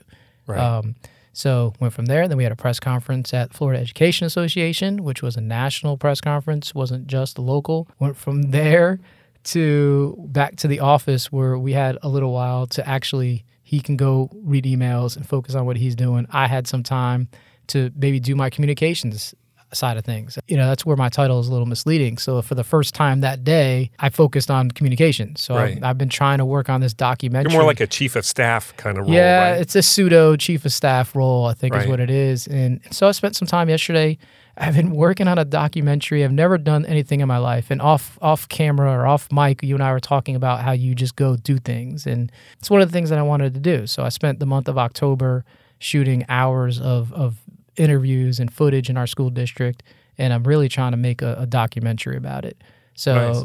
[0.46, 0.58] Right.
[0.58, 0.96] Um,
[1.32, 2.28] so went from there.
[2.28, 6.20] Then we had a press conference at Florida Education Association, which was a national press
[6.20, 7.88] conference, wasn't just the local.
[7.98, 9.00] Went from there
[9.44, 13.96] to back to the office where we had a little while to actually he can
[13.96, 16.26] go read emails and focus on what he's doing.
[16.30, 17.28] I had some time
[17.68, 19.34] to maybe do my communications
[19.72, 20.38] side of things.
[20.46, 22.18] You know, that's where my title is a little misleading.
[22.18, 25.40] So for the first time that day, I focused on communications.
[25.42, 25.76] So Right.
[25.78, 27.50] I've, I've been trying to work on this documentary.
[27.52, 29.60] You're more like a chief of staff kind of role, Yeah, right?
[29.60, 31.82] it's a pseudo chief of staff role, I think Right.
[31.84, 32.46] is what it is.
[32.46, 34.18] And so I spent some time yesterday.
[34.58, 36.24] I've been working on a documentary.
[36.24, 37.70] I've never done anything in my life.
[37.70, 40.94] And off off camera or off mic, you and I were talking about how you
[40.94, 42.06] just go do things.
[42.06, 43.86] And it's one of the things that I wanted to do.
[43.86, 45.44] So I spent the month of October
[45.78, 47.36] shooting hours of, of
[47.76, 49.82] interviews and footage in our school district.
[50.18, 52.62] And I'm really trying to make a, a documentary about it.
[52.94, 53.36] So Nice.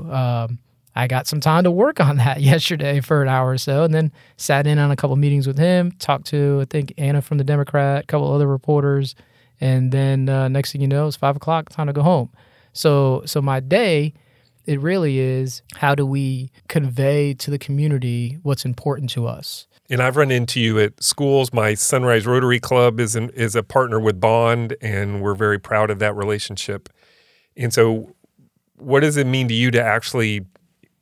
[0.50, 0.60] um,
[0.96, 3.94] I got some time to work on that yesterday for an hour or so, and
[3.94, 5.91] then sat in on a couple meetings with him.
[6.00, 9.15] Talked to I think Anna from the Democrat, a couple other reporters,
[9.60, 12.30] and then uh, next thing you know, it's five o'clock, time to go home.
[12.74, 14.13] So so my day,
[14.65, 19.67] it really is how do we convey to the community what's important to us.
[19.91, 21.51] And I've run into you at schools.
[21.54, 25.91] My Sunrise Rotary Club is an, is a partner with Bond, and we're very proud
[25.91, 26.89] of that relationship.
[27.58, 28.15] And so,
[28.77, 30.45] what does it mean to you to actually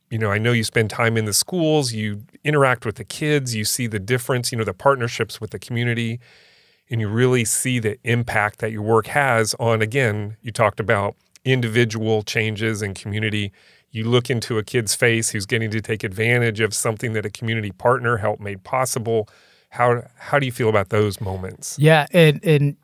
[0.09, 3.55] you know, I know you spend time in the schools, you interact with the kids,
[3.55, 6.19] you see the difference, you know, the partnerships with the community,
[6.89, 11.15] and you really see the impact that your work has on, again, you talked about
[11.45, 13.51] individual changes and community.
[13.91, 17.29] You look into a kid's face who's getting to take advantage of something that a
[17.29, 19.27] community partner helped made possible.
[19.69, 21.77] How how do you feel about those moments?
[21.79, 22.77] Yeah, and and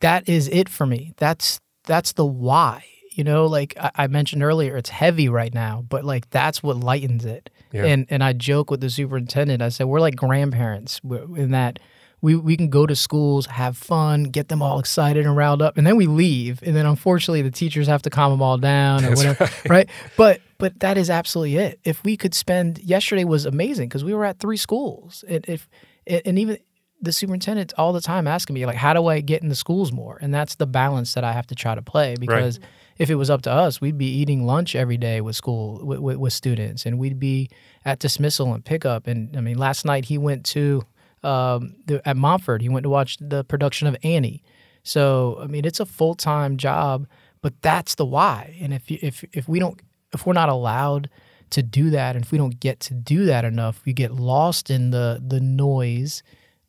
[0.00, 1.14] that is it for me.
[1.16, 2.84] That's that's the why
[3.14, 6.78] you know, like I, I mentioned earlier, it's heavy right now, but like that's what
[6.78, 7.50] lightens it.
[7.72, 7.84] Yeah.
[7.84, 9.62] And and I joke with the superintendent.
[9.62, 11.78] I said we're like grandparents in that
[12.22, 15.76] we we can go to schools, have fun, get them all excited and riled up,
[15.76, 16.62] and then we leave.
[16.62, 19.64] And then unfortunately, the teachers have to calm them all down or That's whatever, right.
[19.70, 19.90] right?
[20.16, 21.80] But but that is absolutely it.
[21.84, 25.24] If we could spend yesterday was amazing because we were at three schools.
[25.28, 25.68] And if
[26.06, 26.58] and even
[27.00, 29.90] the superintendent all the time asking me like, how do I get in the schools
[29.90, 30.18] more?
[30.22, 32.58] And that's the balance that I have to try to play because.
[32.58, 35.80] Right if it was up to us, we'd be eating lunch every day with school
[35.84, 37.48] with, with, with students, and we'd be
[37.84, 39.06] at dismissal and pickup.
[39.06, 40.84] And I mean, last night he went to
[41.22, 42.62] um, the, at Montford.
[42.62, 44.42] He went to watch the production of Annie.
[44.82, 47.06] So I mean, it's a full time job,
[47.40, 48.56] but that's the why.
[48.60, 49.80] And if you, if if we don't
[50.12, 51.08] if we're not allowed
[51.50, 54.70] to do that, and if we don't get to do that enough, we get lost
[54.70, 56.22] in the the noise.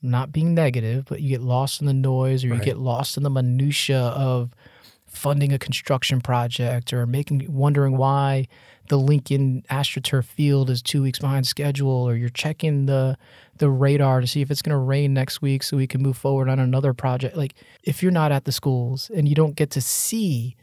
[0.05, 2.61] Not being negative, but you get lost in the noise, or you right.
[2.61, 4.53] get lost in the minutia of
[5.05, 8.47] funding a construction project or making wondering why
[8.89, 13.17] the Lincoln AstroTurf field is two weeks behind schedule, or you're checking the
[13.57, 16.17] the radar to see if it's going to rain next week so we can move
[16.17, 17.37] forward on another project.
[17.37, 20.55] Like if you're not at the schools and you don't get to see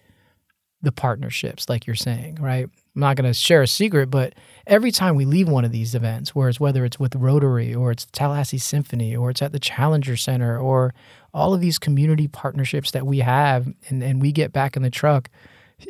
[0.83, 2.65] the partnerships, like you're saying, right?
[2.65, 4.35] I'm not going to share a secret, but
[4.67, 8.07] every time we leave one of these events, whereas whether it's with Rotary or it's
[8.07, 10.93] Tallahassee Symphony or it's at the Challenger Center or
[11.33, 14.91] all of these community partnerships that we have and, and we get back in the
[14.91, 15.31] truck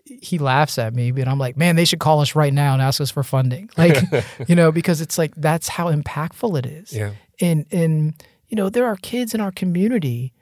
[0.06, 2.82] he laughs at me but i'm like man they should call us right now and
[2.82, 3.68] ask us for funding.
[3.76, 4.02] Like
[4.48, 6.92] you know because it's like that's how impactful it is.
[6.92, 7.12] Yeah.
[7.40, 8.14] And and
[8.48, 10.32] you know there are kids in our community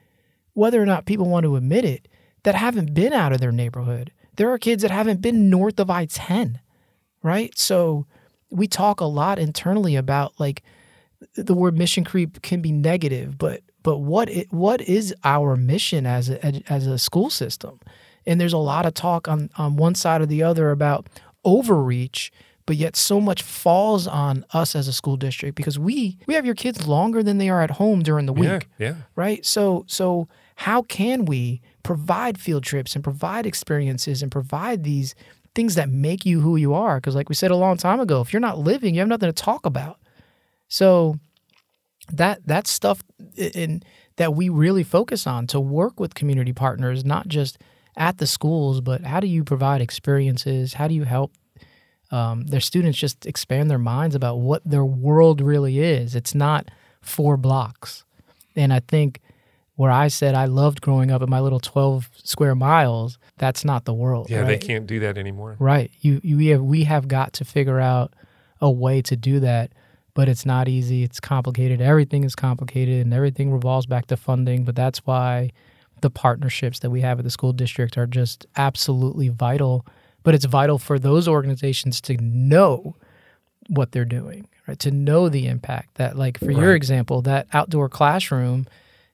[0.53, 2.07] whether or not people want to admit it
[2.43, 4.11] that haven't been out of their neighborhood.
[4.35, 6.59] There are kids that haven't been north of i-10
[7.21, 7.57] right?
[7.57, 8.05] So
[8.49, 10.63] we talk a lot internally about like
[11.35, 16.05] the word mission creep can be negative but but what it, what is our mission
[16.05, 17.79] as a, as a school system?
[18.29, 21.09] And there's a lot of talk on on one side or the other about
[21.43, 22.31] overreach,
[22.65, 26.45] but yet so much falls on us as a school district because we we have
[26.45, 28.67] your kids longer than they are at home during the week.
[28.77, 28.95] Yeah, yeah.
[29.15, 29.43] Right?
[29.45, 35.15] So so how can we provide field trips and provide experiences and provide these
[35.55, 38.21] things that make you who you are because like we said a long time ago,
[38.21, 39.97] if you're not living, you have nothing to talk about.
[40.67, 41.17] So
[42.11, 43.01] that that's stuff
[43.35, 43.81] in
[44.17, 47.57] that we really focus on to work with community partners, not just
[47.99, 50.73] at the schools, but how do you provide experiences?
[50.73, 51.33] How do you help
[52.11, 56.15] um, their students just expand their minds about what their world really is?
[56.15, 58.05] It's not four blocks.
[58.55, 59.19] And I think
[59.75, 63.85] where I said I loved growing up in my little 12 square miles, that's not
[63.85, 64.29] the world.
[64.29, 64.47] Yeah, right?
[64.47, 65.57] they can't do that anymore.
[65.59, 65.91] Right.
[65.99, 68.13] You, you we have we have got to figure out
[68.61, 69.73] a way to do that
[70.15, 71.03] but it's not easy.
[71.03, 71.79] It's complicated.
[71.79, 74.65] Everything is complicated and everything revolves back to funding.
[74.65, 75.51] But that's why
[76.01, 79.85] the partnerships that we have at the school district are just absolutely vital.
[80.23, 82.95] But it's vital for those organizations to know
[83.67, 84.79] what they're doing, right?
[84.79, 86.57] To know the impact that, like, for right.
[86.57, 88.67] your example, that outdoor classroom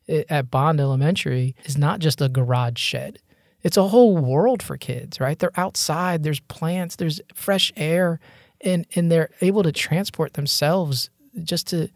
[0.07, 3.19] at Bond Elementary is not just a garage shed.
[3.63, 5.37] It's a whole world for kids, right?
[5.37, 8.19] They're outside, there's plants, there's fresh air
[8.61, 11.09] and and they're able to transport themselves
[11.43, 11.89] just to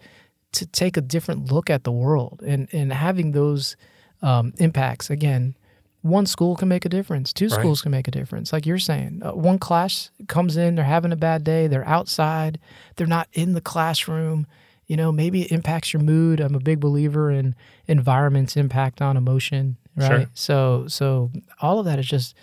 [0.51, 3.75] to take a different look at the world and and having those
[4.21, 5.55] um, impacts again
[6.01, 7.59] one school can make a difference two right.
[7.59, 11.11] schools can make a difference like you're saying uh, one class comes in they're having
[11.11, 12.59] a bad day they're outside
[12.95, 14.47] they're not in the classroom
[14.87, 17.55] you know maybe it impacts your mood i'm a big believer in
[17.87, 20.29] environment's impact on emotion right sure.
[20.33, 22.35] so so all of that is just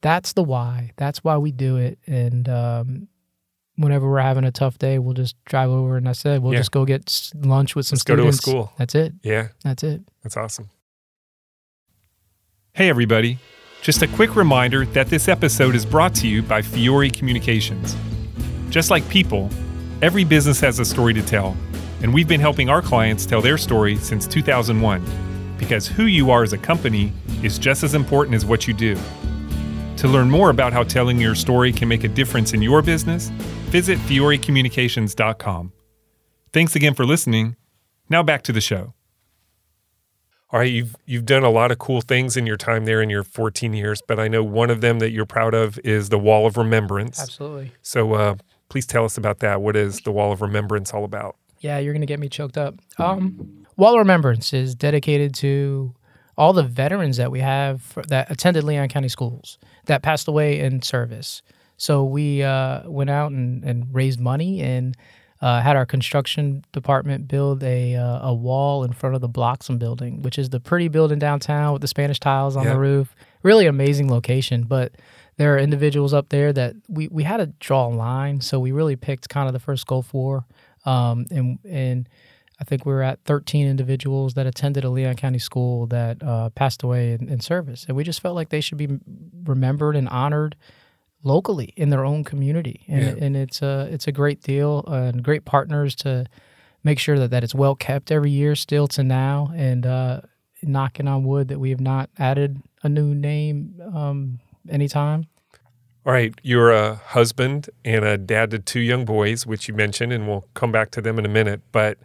[0.00, 3.08] that's the why that's why we do it and um,
[3.76, 6.60] whenever we're having a tough day, we'll just drive over and I said, we'll yeah.
[6.60, 8.40] just go get lunch with some Let's students.
[8.40, 8.72] go to a school.
[8.78, 9.12] That's it.
[9.22, 9.48] Yeah.
[9.62, 10.02] That's it.
[10.22, 10.70] That's awesome.
[12.76, 13.38] Hey, everybody.
[13.82, 17.96] Just a quick reminder that this episode is brought to you by Fiore Communications.
[18.68, 19.48] Just like people,
[20.02, 21.56] every business has a story to tell,
[22.02, 26.42] and we've been helping our clients tell their story since 2001 because who you are
[26.42, 27.12] as a company
[27.44, 28.98] is just as important as what you do.
[29.98, 33.28] To learn more about how telling your story can make a difference in your business,
[33.70, 35.72] visit fiorecommunications.com.
[36.52, 37.54] Thanks again for listening.
[38.10, 38.94] Now back to the show.
[40.54, 43.10] All right, you've you've done a lot of cool things in your time there in
[43.10, 46.18] your 14 years, but I know one of them that you're proud of is the
[46.18, 47.20] Wall of Remembrance.
[47.20, 47.72] Absolutely.
[47.82, 48.36] So uh,
[48.68, 49.62] please tell us about that.
[49.62, 51.34] What is the Wall of Remembrance all about?
[51.58, 52.76] Yeah, you're gonna get me choked up.
[52.98, 55.92] Um, Wall of Remembrance is dedicated to
[56.38, 60.60] all the veterans that we have for, that attended Leon County schools that passed away
[60.60, 61.42] in service.
[61.78, 64.96] So we uh, went out and, and raised money and
[65.44, 69.76] uh, had our construction department build a uh, a wall in front of the Bloxham
[69.78, 72.72] building, which is the pretty building downtown with the Spanish tiles on Yeah.
[72.74, 73.14] the roof.
[73.42, 74.92] Really amazing location, but
[75.36, 78.72] there are individuals up there that we, we had to draw a line, so we
[78.72, 80.46] really picked kind of the first Gulf War,
[80.86, 82.08] um, and and
[82.60, 86.50] I think we were at 13 individuals that attended a Leon County school that uh,
[86.50, 88.88] passed away in, in service, and we just felt like they should be
[89.44, 90.56] remembered and honored
[91.24, 93.24] locally in their own community, and, Yeah.
[93.24, 96.26] and it's a it's a great deal and great partners to
[96.84, 100.20] make sure that, that it's well kept every year still to now, and uh,
[100.62, 105.26] knocking on wood that we have not added a new name um, anytime.
[106.06, 110.12] All right, you're a husband and a dad to two young boys, which you mentioned,
[110.12, 111.62] and we'll come back to them in a minute.
[111.72, 111.96] But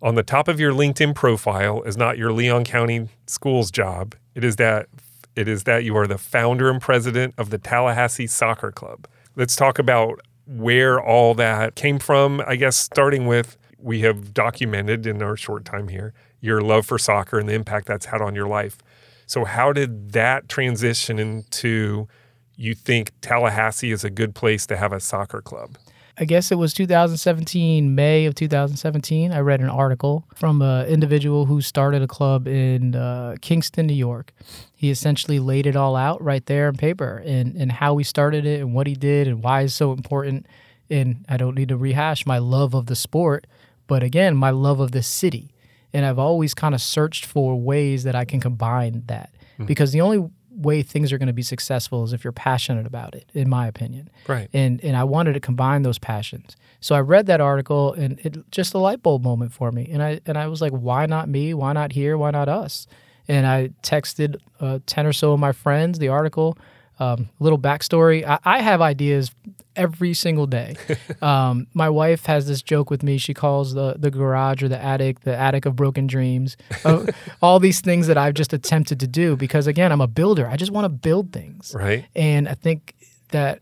[0.00, 4.14] on the top of your LinkedIn profile is not your Leon County Schools job.
[4.34, 4.88] It is that
[5.34, 9.06] it is that you are the founder and president of the Tallahassee Soccer Club.
[9.36, 12.42] Let's talk about where all that came from.
[12.46, 16.98] I guess starting with we have documented in our short time here your love for
[16.98, 18.78] soccer and the impact that's had on your life.
[19.26, 22.08] So how did that transition into
[22.56, 25.78] you think Tallahassee is a good place to have a soccer club?
[26.18, 29.32] I guess it was 2017, May of 2017.
[29.32, 33.94] I read an article from an individual who started a club in uh, Kingston, New
[33.94, 34.32] York.
[34.74, 38.44] He essentially laid it all out right there in paper and, and how he started
[38.44, 40.46] it and what he did and why it's so important.
[40.90, 43.46] And I don't need to rehash my love of the sport,
[43.86, 45.54] but again, my love of the city.
[45.94, 49.30] And I've always kind of searched for ways that I can combine that
[49.66, 53.14] because the only way things are going to be successful is if you're passionate about
[53.14, 54.48] it, in my opinion Right.
[54.52, 56.56] and and I wanted to combine those passions.
[56.80, 59.88] So I read that article and it just a light bulb moment for me.
[59.92, 61.54] And I and I was like, why not me?
[61.54, 62.18] Why not here?
[62.18, 62.86] Why not us?
[63.28, 66.56] And I texted uh, ten or so of my friends the article.
[67.02, 69.30] Um, little backstory: I, I have ideas
[69.74, 70.76] every single day.
[71.22, 73.18] um, my wife has this joke with me.
[73.18, 76.56] She calls the the garage or the attic the attic of broken dreams.
[76.84, 77.06] Uh,
[77.42, 80.46] all these things that I've just attempted to do because again, I'm a builder.
[80.46, 81.74] I just want to build things.
[81.74, 82.06] Right.
[82.14, 82.94] And I think
[83.30, 83.60] that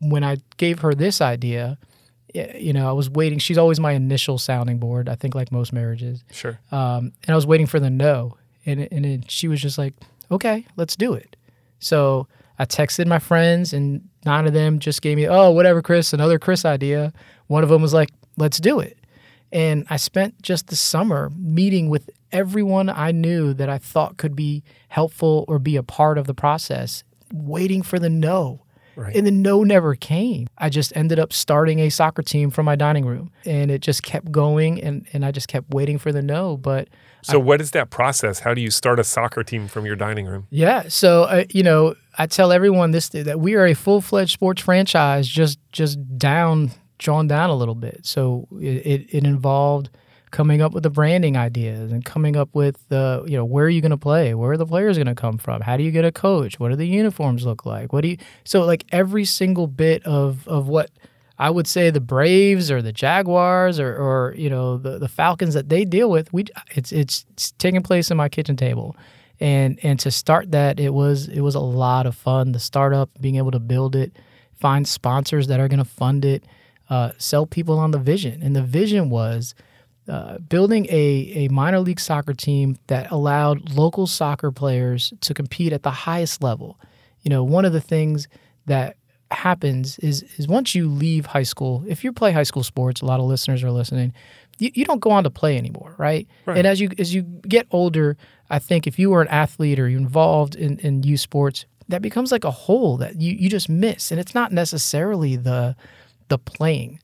[0.00, 1.78] when I gave her this idea,
[2.34, 3.38] you know, I was waiting.
[3.38, 5.08] She's always my initial sounding board.
[5.08, 6.60] I think, like most marriages, Sure.
[6.70, 8.36] um, and I was waiting for the no,
[8.66, 9.94] and and then she was just like,
[10.30, 11.36] "Okay, let's do it."
[11.80, 16.12] So I texted my friends, and nine of them just gave me, "Oh, whatever, Chris."
[16.12, 17.12] Another Chris idea.
[17.46, 18.98] One of them was like, "Let's do it."
[19.52, 24.36] And I spent just the summer meeting with everyone I knew that I thought could
[24.36, 28.62] be helpful or be a part of the process, waiting for the no.
[28.96, 29.14] Right.
[29.14, 30.48] And the no never came.
[30.58, 33.30] I just ended up starting a soccer team from my dining room.
[33.46, 36.56] And it just kept going and, and I just kept waiting for the no.
[36.56, 36.88] But
[37.32, 38.40] So what is that process?
[38.40, 40.46] How do you start a soccer team from your dining room?
[40.50, 44.32] yeah, so uh, you know, I tell everyone this that we are a full fledged
[44.32, 48.00] sports franchise, just just down, drawn down a little bit.
[48.06, 49.90] So it, it, it involved
[50.30, 53.70] coming up with the branding ideas and coming up with the you know where are
[53.70, 55.90] you going to play, where are the players going to come from, how do you
[55.90, 59.24] get a coach, what do the uniforms look like, what do you so like every
[59.24, 60.90] single bit of of what.
[61.38, 65.54] I would say the Braves or the Jaguars or, or you know the, the Falcons
[65.54, 68.96] that they deal with, we it's it's, it's taking place in my kitchen table.
[69.40, 72.52] And and to start that it was it was a lot of fun.
[72.52, 74.16] The startup being able to build it
[74.56, 76.44] find sponsors that are going to fund it
[76.90, 78.42] uh, sell people on the vision.
[78.42, 79.54] And the vision was
[80.08, 85.72] uh, building a, a minor league soccer team that allowed local soccer players to compete
[85.72, 86.80] at the highest level.
[87.22, 88.26] You know one of the things
[88.66, 88.96] that
[89.30, 93.04] happens is is once you leave high school if you play high school sports a
[93.04, 94.12] lot of listeners are listening
[94.58, 96.26] you, you don't go on to play anymore right?
[96.46, 96.58] Right.
[96.58, 98.16] and as you as you get older
[98.48, 102.00] i think if you were an athlete or you're involved in, in youth sports that
[102.00, 105.76] becomes like a hole that you, you just miss and it's not necessarily the
[106.28, 106.98] the playing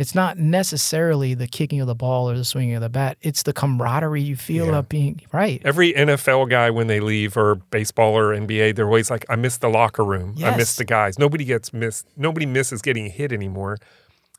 [0.00, 3.18] It's not necessarily the kicking of the ball or the swinging of the bat.
[3.20, 4.70] It's the camaraderie you feel Yeah.
[4.70, 5.60] about being right.
[5.62, 9.58] Every NFL guy, when they leave, or baseball or NBA, they're always like, "I miss
[9.58, 10.36] the locker room.
[10.42, 12.06] I miss the guys." Nobody gets missed.
[12.16, 13.76] Nobody misses getting hit anymore,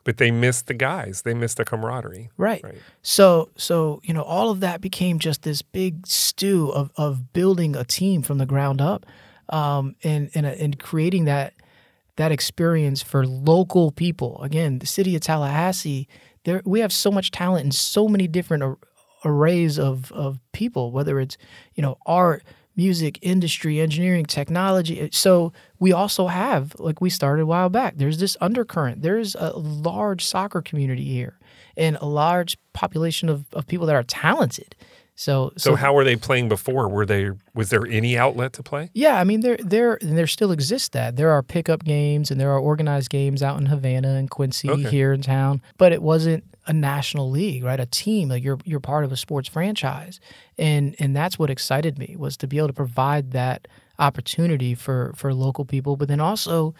[0.03, 1.21] but they miss the guys.
[1.21, 2.31] They miss the camaraderie.
[2.37, 2.63] Right.
[2.63, 2.79] Right.
[3.03, 7.75] So so you know all of that became just this big stew of of building
[7.75, 9.05] a team from the ground up,
[9.49, 11.53] um, and and and creating that
[12.21, 14.39] that experience for local people.
[14.43, 16.07] Again, the city of Tallahassee,
[16.45, 18.77] there we have so much talent in so many different ar-
[19.25, 21.35] arrays of of people, whether it's
[21.73, 22.43] you know art,
[22.75, 25.01] music, industry, engineering, technology.
[25.01, 27.95] Eh, so we also have like we started a while back.
[27.97, 29.01] There's this undercurrent.
[29.01, 31.39] There's a large soccer community here,
[31.75, 34.75] and a large population of, of people that are talented.
[35.21, 36.89] So So, how were they playing before?
[36.89, 37.29] Were they?
[37.53, 38.89] Was there any outlet to play?
[38.93, 41.15] yeah, I mean there there and there still exists that.
[41.15, 44.89] There are pickup games and there are organized games out in Havana and Quincy Okay.
[44.89, 47.79] here in town, but it wasn't a national league, right?
[47.79, 50.19] A team like you're you're part of a sports franchise.
[50.57, 53.67] And and that's what excited me was to be able to provide that
[53.99, 56.73] opportunity for for local people, but then also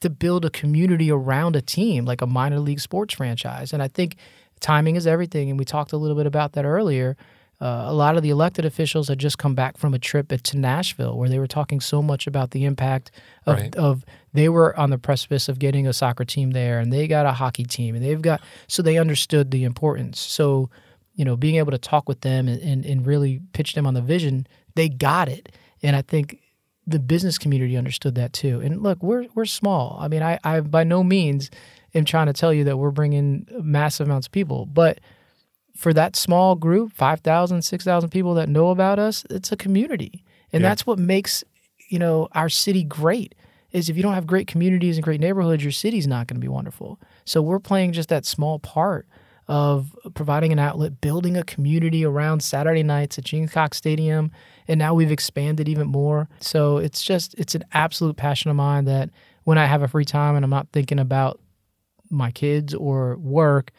[0.00, 3.72] to build a community around a team like a minor league sports franchise.
[3.72, 4.14] And I think
[4.60, 7.16] timing is everything and we talked a little bit about that earlier.
[7.60, 10.56] Uh, a lot of the elected officials had just come back from a trip to
[10.56, 13.10] Nashville where they were talking so much about the impact
[13.46, 13.74] of, Right.
[13.74, 17.26] of they were on the precipice of getting a soccer team there and they got
[17.26, 20.20] a hockey team and they've got so they understood the importance.
[20.20, 20.70] So,
[21.14, 23.94] you know, being able to talk with them and, and, and really pitch them on
[23.94, 24.46] the vision,
[24.76, 25.48] they got it.
[25.82, 26.38] And I think
[26.86, 28.60] the business community understood that too.
[28.60, 29.98] And look, we're we're small.
[30.00, 31.50] I mean, I, I by no means
[31.92, 35.00] am trying to tell you that we're bringing massive amounts of people, but
[35.78, 40.24] for that small group 5000 6000 people that know about us it's a community.
[40.52, 40.68] And Yeah.
[40.70, 41.44] that's what makes
[41.88, 43.34] you know our city great
[43.70, 46.44] is if you don't have great communities and great neighborhoods your city's not going to
[46.44, 46.98] be wonderful.
[47.24, 49.06] So we're playing just that small part
[49.46, 54.30] of providing an outlet building a community around saturday nights at Gene Cox stadium
[54.66, 56.28] and now we've expanded even more.
[56.40, 59.10] So it's just it's an absolute passion of mine that
[59.44, 61.40] when i have a free time and i'm not thinking about
[62.10, 63.70] my kids or work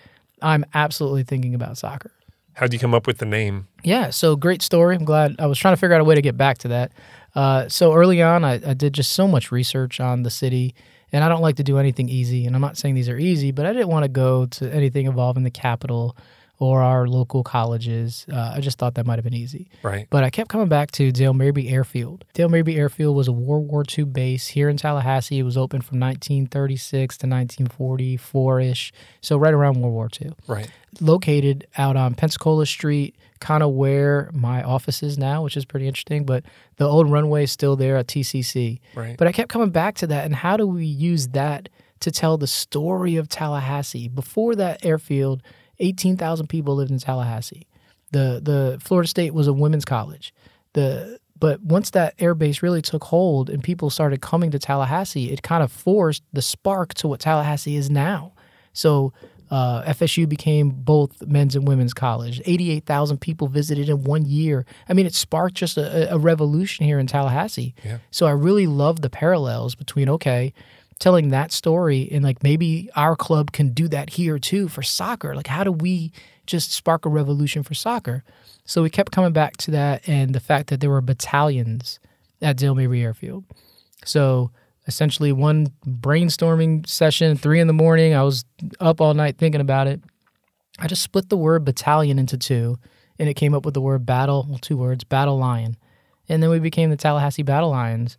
[0.41, 2.11] i'm absolutely thinking about soccer
[2.55, 3.69] How'd you come up with the name?
[3.85, 4.93] yeah, so great story.
[4.93, 6.91] I'm glad I was trying to figure out a way to get back to that.
[7.33, 10.75] Uh, so early on, I, I did just so much research on the city,
[11.13, 12.45] and I don't like to do anything easy.
[12.45, 15.05] And I'm not saying these are easy, but I didn't want to go to anything
[15.05, 16.17] involving the capital
[16.59, 18.25] or our local colleges.
[18.31, 19.69] Uh, I just thought that might have been easy.
[19.81, 20.07] Right.
[20.09, 22.25] But I kept coming back to Dale Mabry Airfield.
[22.33, 25.39] Dale Mabry Airfield was a World War II base here in Tallahassee.
[25.39, 28.91] It was open from 1936 to 1944 ish,
[29.21, 30.69] so right around World War II Right.
[30.99, 35.87] located out on Pensacola Street, kind of where my office is now, which is pretty
[35.87, 36.25] interesting.
[36.25, 36.43] But
[36.77, 38.79] the old runway is still there at TCC.
[38.95, 39.15] Right.
[39.17, 40.25] But I kept coming back to that.
[40.25, 41.69] And how do we use that
[42.01, 44.07] to tell the story of Tallahassee?
[44.09, 45.41] Before that airfield,
[45.79, 47.67] 18,000 people lived in Tallahassee.
[48.11, 50.33] The, the Florida State was a women's college.
[50.73, 55.31] The but once that air base really took hold and people started coming to Tallahassee,
[55.31, 58.33] it kind of forced the spark to what Tallahassee is now.
[58.73, 59.13] So
[59.49, 62.41] uh, FSU became both men's and women's college.
[62.45, 64.65] 88,000 people visited in one year.
[64.87, 67.73] I mean, it sparked just a, a revolution here in Tallahassee.
[67.83, 67.99] Yeah.
[68.11, 70.53] So I really love the parallels between, okay,
[70.99, 75.35] telling that story and like maybe our club can do that here too for soccer.
[75.35, 76.11] Like, how do we
[76.45, 78.23] just spark a revolution for soccer?
[78.65, 81.99] So we kept coming back to that and the fact that there were battalions
[82.41, 83.45] at Dale Mabry Airfield.
[84.05, 84.51] So
[84.87, 88.45] essentially, one brainstorming session, three in the morning, I was
[88.79, 90.01] up all night thinking about it.
[90.79, 92.77] I just split the word battalion into two,
[93.17, 95.77] and it came up with the word battle, well, two words, battle lion.
[96.29, 98.17] And then we became the Tallahassee Battle Lions.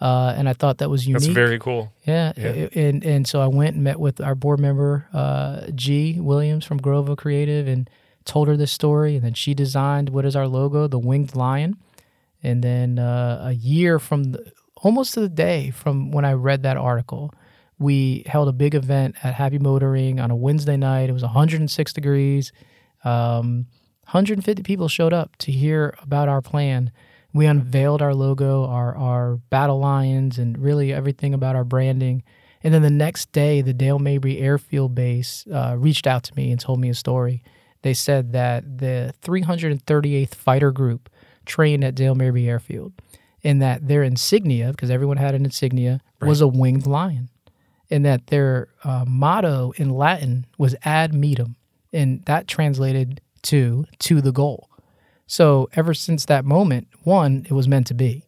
[0.00, 1.22] Uh, and I thought that was unique.
[1.22, 1.92] That's very cool.
[2.06, 2.68] Yeah, Yeah.
[2.74, 6.78] and and so I went and met with our board member uh, G Williams from
[6.80, 7.90] Grovo Creative and
[8.24, 11.76] told her this story, and then she designed what is our logo, the winged lion.
[12.42, 16.62] And then uh, a year from the, almost to the day from when I read
[16.62, 17.32] that article,
[17.80, 21.08] we held a big event at Happy Motoring on a Wednesday night.
[21.10, 22.52] It was 106 degrees.
[23.02, 23.66] Um,
[24.04, 26.92] 150 people showed up to hear about our plan.
[27.32, 32.22] We unveiled our logo, our our battle lions, and really everything about our branding.
[32.62, 36.50] And then the next day, the Dale Mabry Airfield Base uh, reached out to me
[36.50, 37.42] and told me a story.
[37.82, 41.08] They said that the 338th Fighter Group
[41.46, 42.92] trained at Dale Mabry Airfield,
[43.44, 47.28] and that their insignia, because everyone had an insignia, was a winged lion,
[47.90, 51.54] and that their uh, motto in Latin was "Ad metam,"
[51.92, 54.68] and that translated to "to the goal."
[55.28, 58.24] So ever since that moment, one, it was meant to be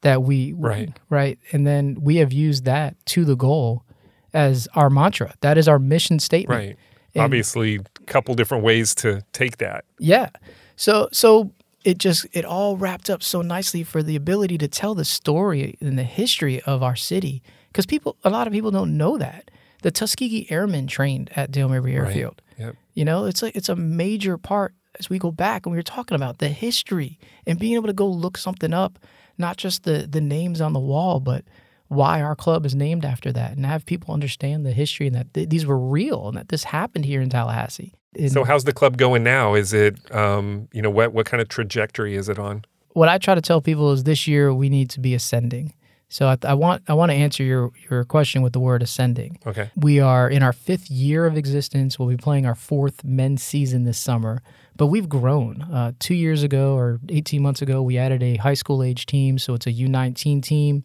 [0.00, 0.90] that we Right.
[1.10, 3.84] right, and then we have used that to the goal
[4.32, 5.34] as our mantra.
[5.40, 6.58] That is our mission statement.
[6.58, 6.78] Right.
[7.14, 9.84] And- Obviously, a couple different ways to take that.
[9.98, 10.30] Yeah.
[10.76, 11.52] So so
[11.84, 15.76] it just it all wrapped up so nicely for the ability to tell the story
[15.80, 19.50] and the history of our city because people a lot of people don't know that
[19.82, 22.40] the Tuskegee Airmen trained at Dale Mabry Airfield.
[22.58, 22.76] Yep.
[22.94, 25.82] You know, it's like it's a major part as we go back and we were
[25.82, 28.98] talking about the history and being able to go look something up,
[29.38, 31.44] not just the the names on the wall, but
[31.88, 35.32] why our club is named after that and have people understand the history and that
[35.34, 37.92] th- these were real and that this happened here in Tallahassee.
[38.18, 39.54] And So, how's the club going now?
[39.54, 42.64] Is it, um, you know, what what kind of trajectory is it on?
[42.94, 45.74] what I try to tell people is this year we need to be ascending.
[46.14, 49.36] So I, I want I want to answer your your question with the word ascending.
[49.44, 49.72] Okay.
[49.74, 51.98] We are in our fifth year of existence.
[51.98, 54.40] We'll be playing our fourth men's season this summer,
[54.76, 55.62] but we've grown.
[55.62, 59.40] Uh, two years ago or 18 months ago, we added a high school age team,
[59.40, 60.84] so it's a U19 team.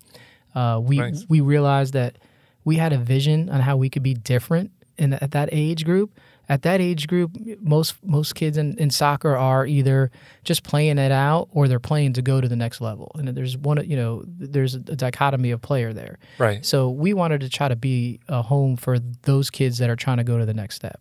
[0.55, 1.27] Uh, we Nice.
[1.29, 2.17] we realized that
[2.65, 6.19] we had a vision on how we could be different in at that age group.
[6.49, 10.11] At that age group, most most kids in, in soccer are either
[10.43, 13.11] just playing it out or they're playing to go to the next level.
[13.15, 16.17] And there's one, you know, there's a dichotomy of player there.
[16.39, 16.65] Right.
[16.65, 20.17] So we wanted to try to be a home for those kids that are trying
[20.17, 20.99] to go to the next step.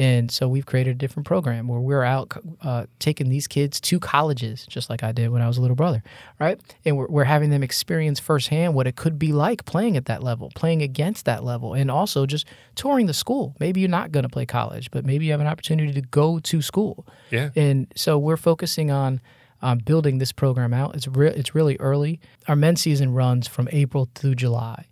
[0.00, 2.32] And so we've created a different program where we're out
[2.62, 5.76] uh, taking these kids to colleges, just like I did when I was a little
[5.76, 6.02] brother,
[6.38, 6.58] right?
[6.86, 10.22] And we're, we're having them experience firsthand what it could be like playing at that
[10.22, 12.46] level, playing against that level, and also just
[12.76, 13.54] touring the school.
[13.60, 16.38] Maybe you're not going to play college, but maybe you have an opportunity to go
[16.38, 17.06] to school.
[17.30, 17.50] Yeah.
[17.54, 19.20] And so we're focusing on
[19.60, 20.96] um, building this program out.
[20.96, 22.20] It's re- it's really early.
[22.48, 24.86] Our men's season runs from April through July.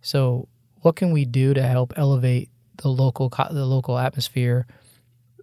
[0.00, 0.46] So
[0.82, 4.66] what can we do to help elevate the local the local atmosphere?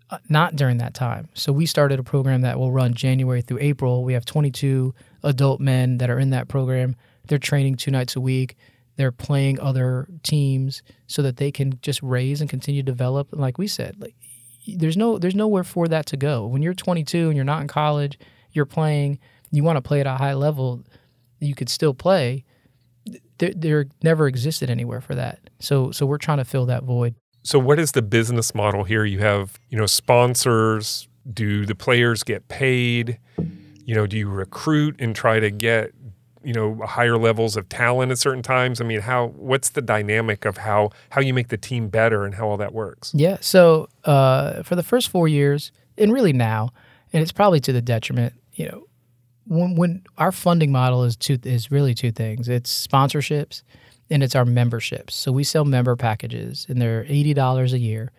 [0.10, 1.30] Uh, not during that time.
[1.34, 4.04] So we started a program that will run January through April.
[4.04, 6.98] We have 22 adult men that are in that program.
[7.28, 8.58] They're training two nights a week.
[8.98, 13.32] They're playing other teams so that they can just raise and continue to develop.
[13.32, 14.16] And like we said, like
[14.68, 16.46] there's no there's nowhere for that to go.
[16.46, 18.20] When you're 22 and you're not in college,
[18.52, 19.20] you're playing,
[19.50, 20.84] you want to play at a high level,
[21.40, 22.44] you could still play.
[23.38, 25.40] There, there never existed anywhere for that.
[25.60, 27.16] So so we're trying to fill that void.
[27.44, 29.06] So, what is the business model here?
[29.06, 31.08] You have, you know, sponsors.
[31.32, 33.20] Do the players get paid?
[33.86, 35.92] You know, do you recruit and try to get,
[36.44, 38.82] you know, higher levels of talent at certain times?
[38.82, 39.28] I mean, how?
[39.28, 42.74] What's the dynamic of how how you make the team better and how all that
[42.74, 43.12] works?
[43.14, 43.38] Yeah.
[43.42, 46.72] So uh, for the first four years, and really now,
[47.14, 48.88] and it's probably to the detriment, you know,
[49.48, 52.50] when when our funding model is two is really two things.
[52.50, 53.62] It's sponsorships
[54.12, 55.16] and it's our memberships.
[55.16, 58.12] So we sell member packages, and they're eighty dollars a year.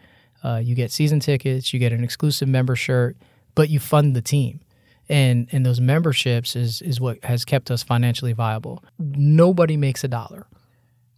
[0.42, 3.16] Uh, you get season tickets, you get an exclusive member shirt,
[3.54, 4.60] but you fund the team.
[5.08, 8.82] And and those memberships is is what has kept us financially viable.
[8.98, 10.46] Nobody makes a dollar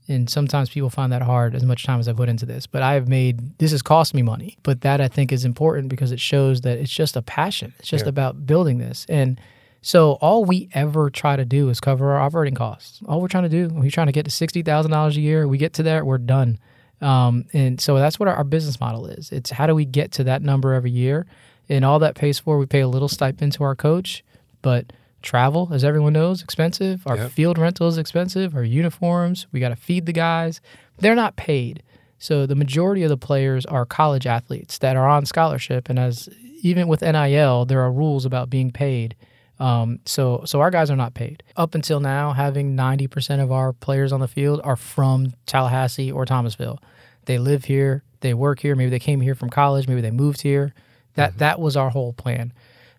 [0.08, 2.66] and sometimes people find that hard as much time as I put into this.
[2.66, 5.88] But I have made this has cost me money, but that I think is important
[5.88, 7.72] because it shows that it's just a passion.
[7.78, 8.10] It's just Yeah.
[8.10, 9.40] about building this, and
[9.86, 13.00] so all we ever try to do is cover our operating costs.
[13.06, 15.46] All we're trying to do, we're trying to get to sixty thousand dollars a year.
[15.46, 16.58] We get to that, we're done.
[17.02, 19.30] Um, and so that's what our, our business model is.
[19.30, 21.26] It's how do we get to that number every year,
[21.68, 22.56] and all that pays for.
[22.56, 24.24] We pay a little stipend to our coach,
[24.62, 27.06] but travel, as everyone knows, expensive.
[27.06, 27.30] Our Yep.
[27.32, 28.54] field rental is expensive.
[28.54, 30.60] Our uniforms, we got to feed the guys.
[30.98, 31.82] They're not paid.
[32.18, 36.28] So the majority of the players are college athletes that are on scholarship, and as
[36.62, 39.14] even with NIL, there are rules about being paid.
[39.60, 41.42] Um, so so our guys are not paid.
[41.56, 46.10] Up until now, having ninety percent of our players on the field are from Tallahassee
[46.10, 46.80] or Thomasville.
[47.26, 48.74] They live here, they work here.
[48.74, 49.86] Maybe they came here from college.
[49.88, 50.74] Maybe they moved here.
[51.14, 52.52] That that was our whole plan.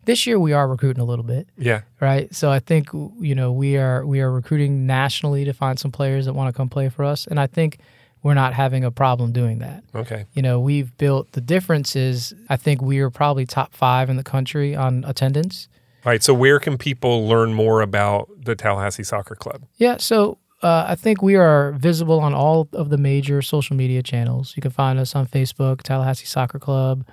[0.05, 1.81] This year we are recruiting a little bit Yeah.
[1.99, 2.33] right?
[2.33, 6.25] So I think you know we are we are recruiting nationally to find some players
[6.25, 7.79] that want to come play for us, and I think
[8.23, 9.83] we're not having a problem doing that.
[9.93, 10.25] Okay.
[10.33, 14.15] You know, we've built the difference is I think we are probably top five in
[14.15, 15.67] the country on attendance.
[16.05, 16.21] All right.
[16.21, 19.63] So, where can people learn more about the Tallahassee Soccer Club?
[19.77, 24.03] Yeah, so uh, I think we are visible on all of the major social media
[24.03, 24.53] channels.
[24.55, 27.05] You can find us on Facebook, Tallahassee Soccer Club,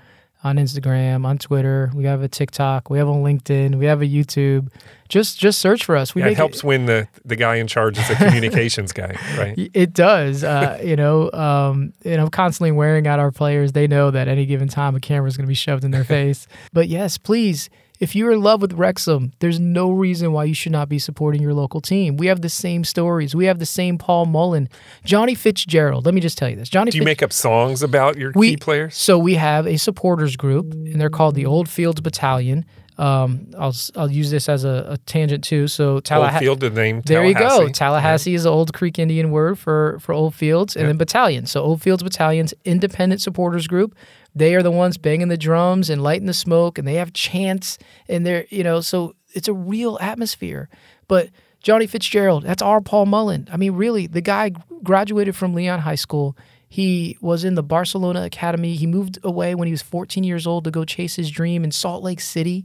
[0.45, 1.91] on Instagram, on Twitter.
[1.95, 2.91] We have a TikTok.
[2.91, 3.77] We have a LinkedIn.
[3.77, 4.69] We have a YouTube.
[5.09, 6.15] Just just search for us.
[6.15, 9.71] We Yeah, it helps when the the guy in charge is a communications guy, right?
[9.73, 11.31] It does, uh, you know.
[11.33, 13.73] Um, and I'm constantly wearing out our players.
[13.73, 16.05] They know that any given time a camera is going to be shoved in their
[16.19, 16.47] face.
[16.73, 17.71] But yes, please,
[18.03, 21.41] if you're in love with Wrexham, there's no reason why you should not be supporting
[21.41, 22.17] your local team.
[22.17, 23.33] We have the same stories.
[23.33, 24.69] We have the same Paul Mullin,
[25.05, 26.05] Johnny Fitzgerald.
[26.05, 26.91] Let me just tell you this, Johnny.
[26.91, 28.97] Do you Fitz- make up songs about your we, key players?
[28.97, 32.65] So we have a supporters group, and they're called the Old Fields Battalion.
[32.99, 35.69] Um, I'll I'll use this as a, a tangent too.
[35.69, 36.45] So Old Tallahassee.
[36.45, 37.03] Field, the name.
[37.07, 37.69] There you go.
[37.69, 38.35] Tallahassee.
[38.35, 41.47] Is the old Creek Indian word for for Old Fields, and then battalion.
[41.47, 43.95] So Old Fields Battalion's independent supporters group.
[44.35, 47.79] They are the ones banging the drums and lighting the smoke, and they have chants,
[48.09, 50.69] and they're you know, so it's a real atmosphere.
[51.09, 51.31] But
[51.61, 53.49] Johnny Fitzgerald, that's our Paul Mullin.
[53.53, 54.53] I mean, really, the guy
[54.83, 56.37] graduated from Leon High School.
[56.69, 58.75] He was in the Barcelona Academy.
[58.75, 61.71] He moved away when he was 14 years old to go chase his dream in
[61.71, 62.65] Salt Lake City.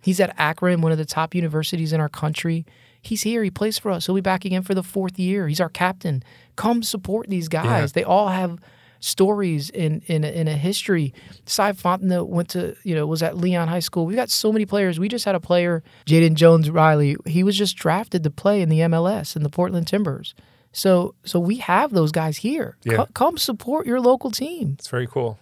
[0.00, 2.64] He's at Akron, one of the top universities in our country.
[3.02, 3.42] He's here.
[3.42, 4.06] He plays for us.
[4.06, 5.48] He'll be back again for the fourth year.
[5.48, 6.22] He's our captain.
[6.56, 7.90] Come support these guys.
[7.90, 8.00] Yeah.
[8.00, 8.58] They all have
[9.00, 11.14] stories in in a, in a history.
[11.46, 14.06] Cy Fontenot went to you know was at Leon High School.
[14.06, 14.98] We've got so many players.
[14.98, 17.16] We just had a player, Jaden Jones Riley.
[17.26, 20.34] He was just drafted to play in the MLS in the Portland Timbers.
[20.72, 22.76] So so we have those guys here.
[22.84, 23.04] Yeah.
[23.04, 24.76] C- come support your local team.
[24.78, 25.38] It's very cool.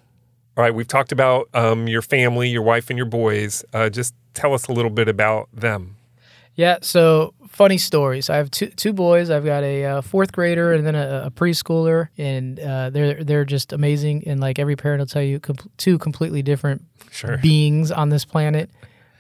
[0.57, 3.63] All right, we've talked about um, your family, your wife, and your boys.
[3.75, 5.97] Uh, just tell us a little bit about them.
[6.55, 8.31] Yeah, so funny stories.
[8.31, 9.31] I have two two boys.
[9.31, 13.45] I've got a uh, fourth grader and then a, a preschooler, and uh, they're they're
[13.45, 14.25] just amazing.
[14.27, 17.39] And like every parent will tell you, com- two completely different sure.
[17.39, 18.71] beings on this planet.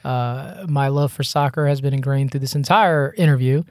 [0.04, 3.62] Uh, my love for soccer has been ingrained through this entire interview.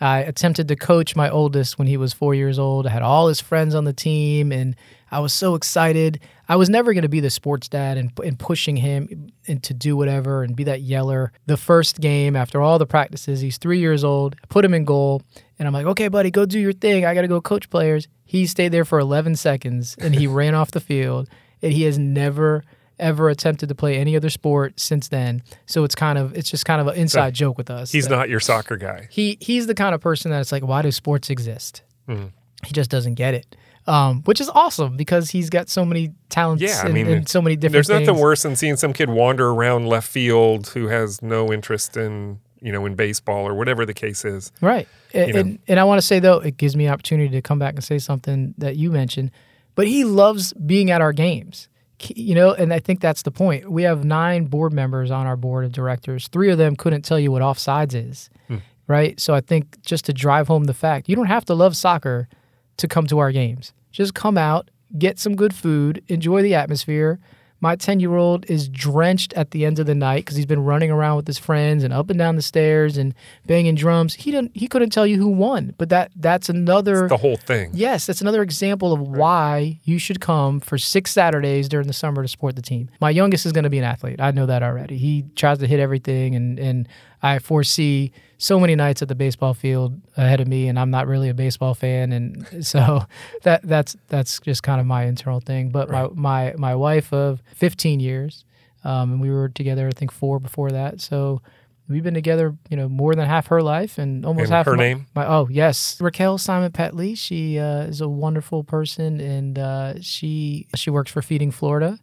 [0.00, 2.86] I attempted to coach my oldest when he was four years old.
[2.86, 4.76] I had all his friends on the team, and
[5.10, 6.20] I was so excited.
[6.48, 9.74] I was never going to be the sports dad and, and pushing him and to
[9.74, 11.32] do whatever and be that yeller.
[11.46, 14.36] The first game, after all the practices, he's three years old.
[14.42, 15.22] I put him in goal,
[15.58, 17.04] and I'm like, okay, buddy, go do your thing.
[17.04, 18.08] I got to go coach players.
[18.24, 21.28] He stayed there for 11 seconds, and he ran off the field,
[21.62, 22.62] and he has never–
[22.98, 25.42] ever attempted to play any other sport since then.
[25.66, 27.92] So it's kind of it's just kind of an inside joke with us.
[27.92, 29.08] He's not your soccer guy.
[29.10, 31.82] He he's the kind of person that's like, why do sports exist?
[32.08, 32.32] Mm.
[32.64, 33.56] He just doesn't get it.
[33.88, 37.40] Um, which is awesome because he's got so many talents yeah, I mean, and, so
[37.40, 37.72] many different.
[37.72, 38.06] There's things.
[38.06, 42.38] nothing worse than seeing some kid wander around left field who has no interest in
[42.60, 44.52] you know in baseball or whatever the case is.
[44.60, 47.40] Right, and, and, and I want to say though, it gives me an opportunity to
[47.40, 49.30] come back and say something that you mentioned.
[49.74, 51.68] But he loves being at our games
[52.00, 53.70] you know, and I think that's the point.
[53.70, 56.28] We have nine board members on our board of directors.
[56.28, 58.58] Three of them couldn't tell you what offsides is, hmm.
[58.86, 59.18] right?
[59.18, 62.28] So I think just to drive home the fact, you don't have to love soccer
[62.76, 63.72] to come to our games.
[63.90, 67.18] Just come out, get some good food, enjoy the atmosphere,
[67.60, 70.64] my 10 year old is drenched at the end of the night because he's been
[70.64, 73.14] running around with his friends and up and down the stairs and
[73.46, 74.14] banging drums.
[74.14, 74.52] He didn't.
[74.54, 77.70] He couldn't tell you who won, but that that's another it's the whole thing.
[77.74, 79.18] Yes, that's another example of right.
[79.18, 82.90] why you should come for six Saturdays during the summer to support the team.
[83.00, 84.20] My youngest is going to be an athlete.
[84.20, 84.96] I know that already.
[84.96, 86.88] He tries to hit everything, and and
[87.22, 91.06] I foresee so many nights at the baseball field ahead of me, and I'm not
[91.06, 93.02] really a baseball fan, and so
[93.42, 95.70] that that's that's just kind of my internal thing.
[95.70, 96.14] But right.
[96.14, 98.44] my my my wife of 15 years,
[98.84, 101.42] um, and we were together I think four before that, so
[101.88, 104.76] we've been together, you know, more than half her life and almost and half her
[104.76, 105.06] my, name.
[105.14, 107.16] My, oh yes, Raquel Simon Petley.
[107.16, 111.98] She uh, is a wonderful person, and uh, she she works for Feeding Florida.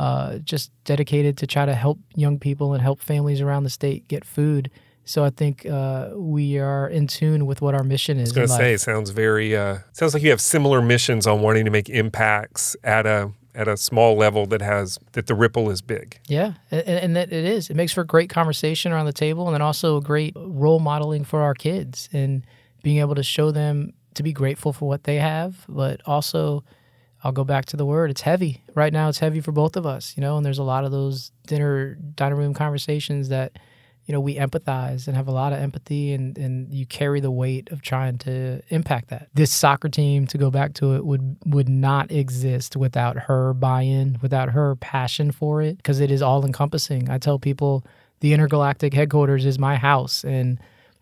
[0.00, 4.08] Uh, just dedicated to try to help young people and help families around the state
[4.08, 4.70] get food
[5.10, 8.28] so I think uh, we are in tune with what our mission is.
[8.28, 11.26] I was going to say, it sounds very, uh, sounds like you have similar missions
[11.26, 15.34] on wanting to make impacts at a at a small level that has that the
[15.34, 16.20] ripple is big.
[16.28, 17.70] Yeah, and, and that it is.
[17.70, 20.78] It makes for a great conversation around the table, and then also a great role
[20.78, 22.44] modeling for our kids and
[22.84, 26.62] being able to show them to be grateful for what they have, but also.
[27.22, 28.10] I'll go back to the word.
[28.10, 29.08] It's heavy right now.
[29.08, 30.36] It's heavy for both of us, you know.
[30.36, 33.58] And there's a lot of those dinner dining room conversations that
[34.10, 37.30] you know, we empathize and have a lot of empathy and, and you carry the
[37.30, 39.28] weight of trying to impact that.
[39.34, 44.18] This soccer team, to go back to it, would would not exist without her buy-in,
[44.20, 47.08] without her passion for it, because it is all encompassing.
[47.08, 47.84] I tell people
[48.18, 50.58] the intergalactic headquarters is my house and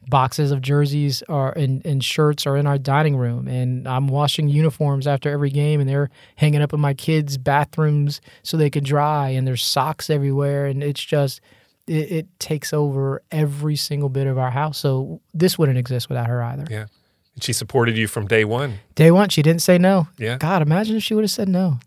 [0.09, 4.48] boxes of jerseys are and, and shirts are in our dining room and I'm washing
[4.48, 8.84] uniforms after every game and they're hanging up in my kids' bathrooms so they can
[8.84, 11.40] dry and there's socks everywhere and it's just
[11.86, 14.78] it, it, takes over every single bit of our house.
[14.78, 16.66] So this wouldn't exist without her either.
[16.68, 16.86] Yeah.
[17.34, 18.80] And she supported you from day one.
[18.94, 20.09] Day one, she didn't say no.
[20.18, 20.36] Yeah.
[20.36, 21.78] God, imagine if she would have said no.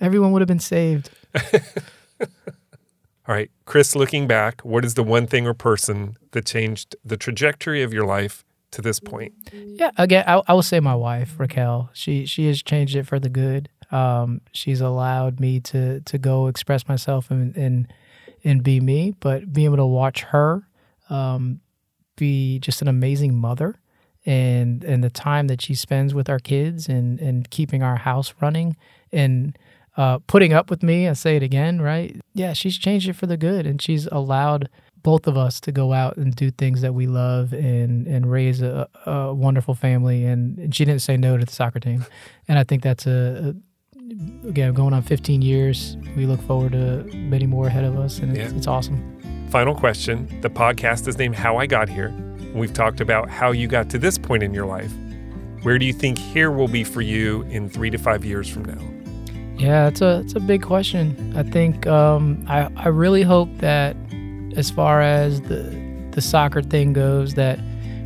[0.00, 1.10] Everyone would have been saved.
[3.26, 7.16] All right, Chris, looking back, what is the one thing or person that changed the
[7.16, 9.32] trajectory of your life to this point?
[9.52, 11.90] Yeah, again, I, I will say my wife, Raquel.
[11.94, 13.70] She she has changed it for the good.
[13.90, 17.92] Um, she's allowed me to to go express myself and, and
[18.44, 20.68] and be me, but being able to watch her
[21.08, 21.60] um,
[22.16, 23.80] be just an amazing mother
[24.26, 28.34] and and the time that she spends with our kids and and keeping our house
[28.40, 28.76] running
[29.12, 29.58] and
[29.96, 31.08] uh, putting up with me.
[31.08, 32.20] I say it again, right?
[32.34, 34.68] Yeah, she's changed it for the good, and she's allowed
[35.02, 38.62] both of us to go out and do things that we love and and raise
[38.62, 40.24] a, a wonderful family.
[40.24, 42.04] And, and she didn't say no to the soccer team,
[42.48, 45.96] and I think that's a, a again, going on 15 years.
[46.16, 48.56] We look forward to many more ahead of us, and it's, Yeah.
[48.56, 49.48] it's awesome.
[49.50, 50.28] Final question.
[50.40, 52.12] The podcast is named How I Got Here.
[52.54, 54.92] We've talked about how you got to this point in your life.
[55.62, 58.64] Where do you think here will be for you in three to five years from
[58.64, 58.93] now?
[59.56, 61.32] Yeah, it's a it's a big question.
[61.36, 63.96] I think um, I I really hope that
[64.56, 65.62] as far as the
[66.10, 67.58] the soccer thing goes, that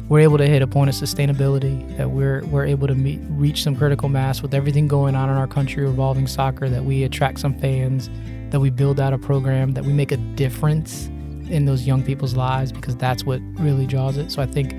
[0.09, 1.97] we're able to hit a point of sustainability.
[1.97, 5.37] That we're we're able to meet reach some critical mass with everything going on in
[5.37, 6.69] our country revolving soccer.
[6.69, 8.11] That we attract some fans.
[8.51, 9.73] That we build out a program.
[9.73, 11.07] That we make a difference
[11.49, 14.31] in those young people's lives because that's what really draws it.
[14.31, 14.75] So I think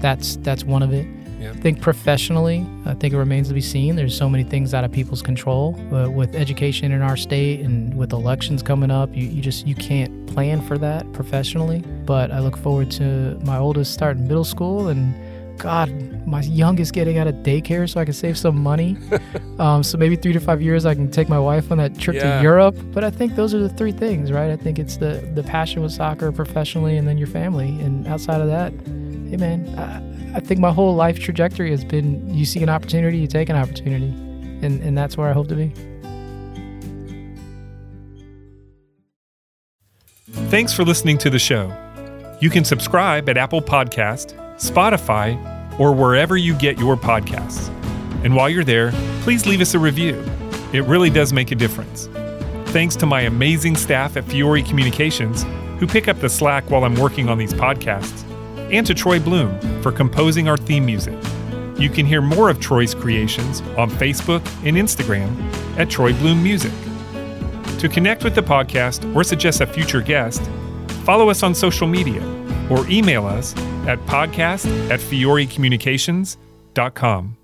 [0.00, 1.06] that's that's one of it.
[1.44, 1.50] Yeah.
[1.50, 3.96] I think professionally, I think it remains to be seen.
[3.96, 5.72] There's so many things out of people's control.
[5.90, 9.74] But with education in our state and with elections coming up, you, you just you
[9.74, 11.80] can't plan for that professionally.
[12.04, 15.14] But I look forward to my oldest starting middle school and
[15.58, 15.88] God,
[16.26, 18.96] my youngest getting out of daycare so I can save some money.
[19.60, 22.16] um, so maybe three to five years I can take my wife on that trip
[22.16, 22.38] Yeah.
[22.38, 22.76] to Europe.
[22.92, 24.50] But I think those are the three things, right?
[24.50, 27.68] I think it's the the passion with soccer professionally and then your family.
[27.84, 28.72] And outside of that,
[29.30, 33.18] hey man, I, I think my whole life trajectory has been you see an opportunity,
[33.18, 34.08] you take an opportunity.
[34.64, 35.72] And, and that's where I hope to be.
[40.50, 41.72] Thanks for listening to the show.
[42.40, 45.38] You can subscribe at Apple Podcast, Spotify,
[45.78, 47.68] or wherever you get your podcasts.
[48.24, 50.24] And while you're there, please leave us a review.
[50.72, 52.08] It really does make a difference.
[52.72, 55.44] Thanks to my amazing staff at Fiore Communications
[55.78, 58.24] who pick up the slack while I'm working on these podcasts,
[58.72, 61.18] and to Troy Bloom for composing our theme music.
[61.78, 65.36] You can hear more of Troy's creations on Facebook and Instagram
[65.76, 66.72] at Troy Bloom Music.
[67.78, 70.42] To connect with the podcast or suggest a future guest,
[71.04, 72.22] follow us on social media
[72.70, 73.54] or email us
[73.86, 77.43] at podcast at fiorecommunications.com.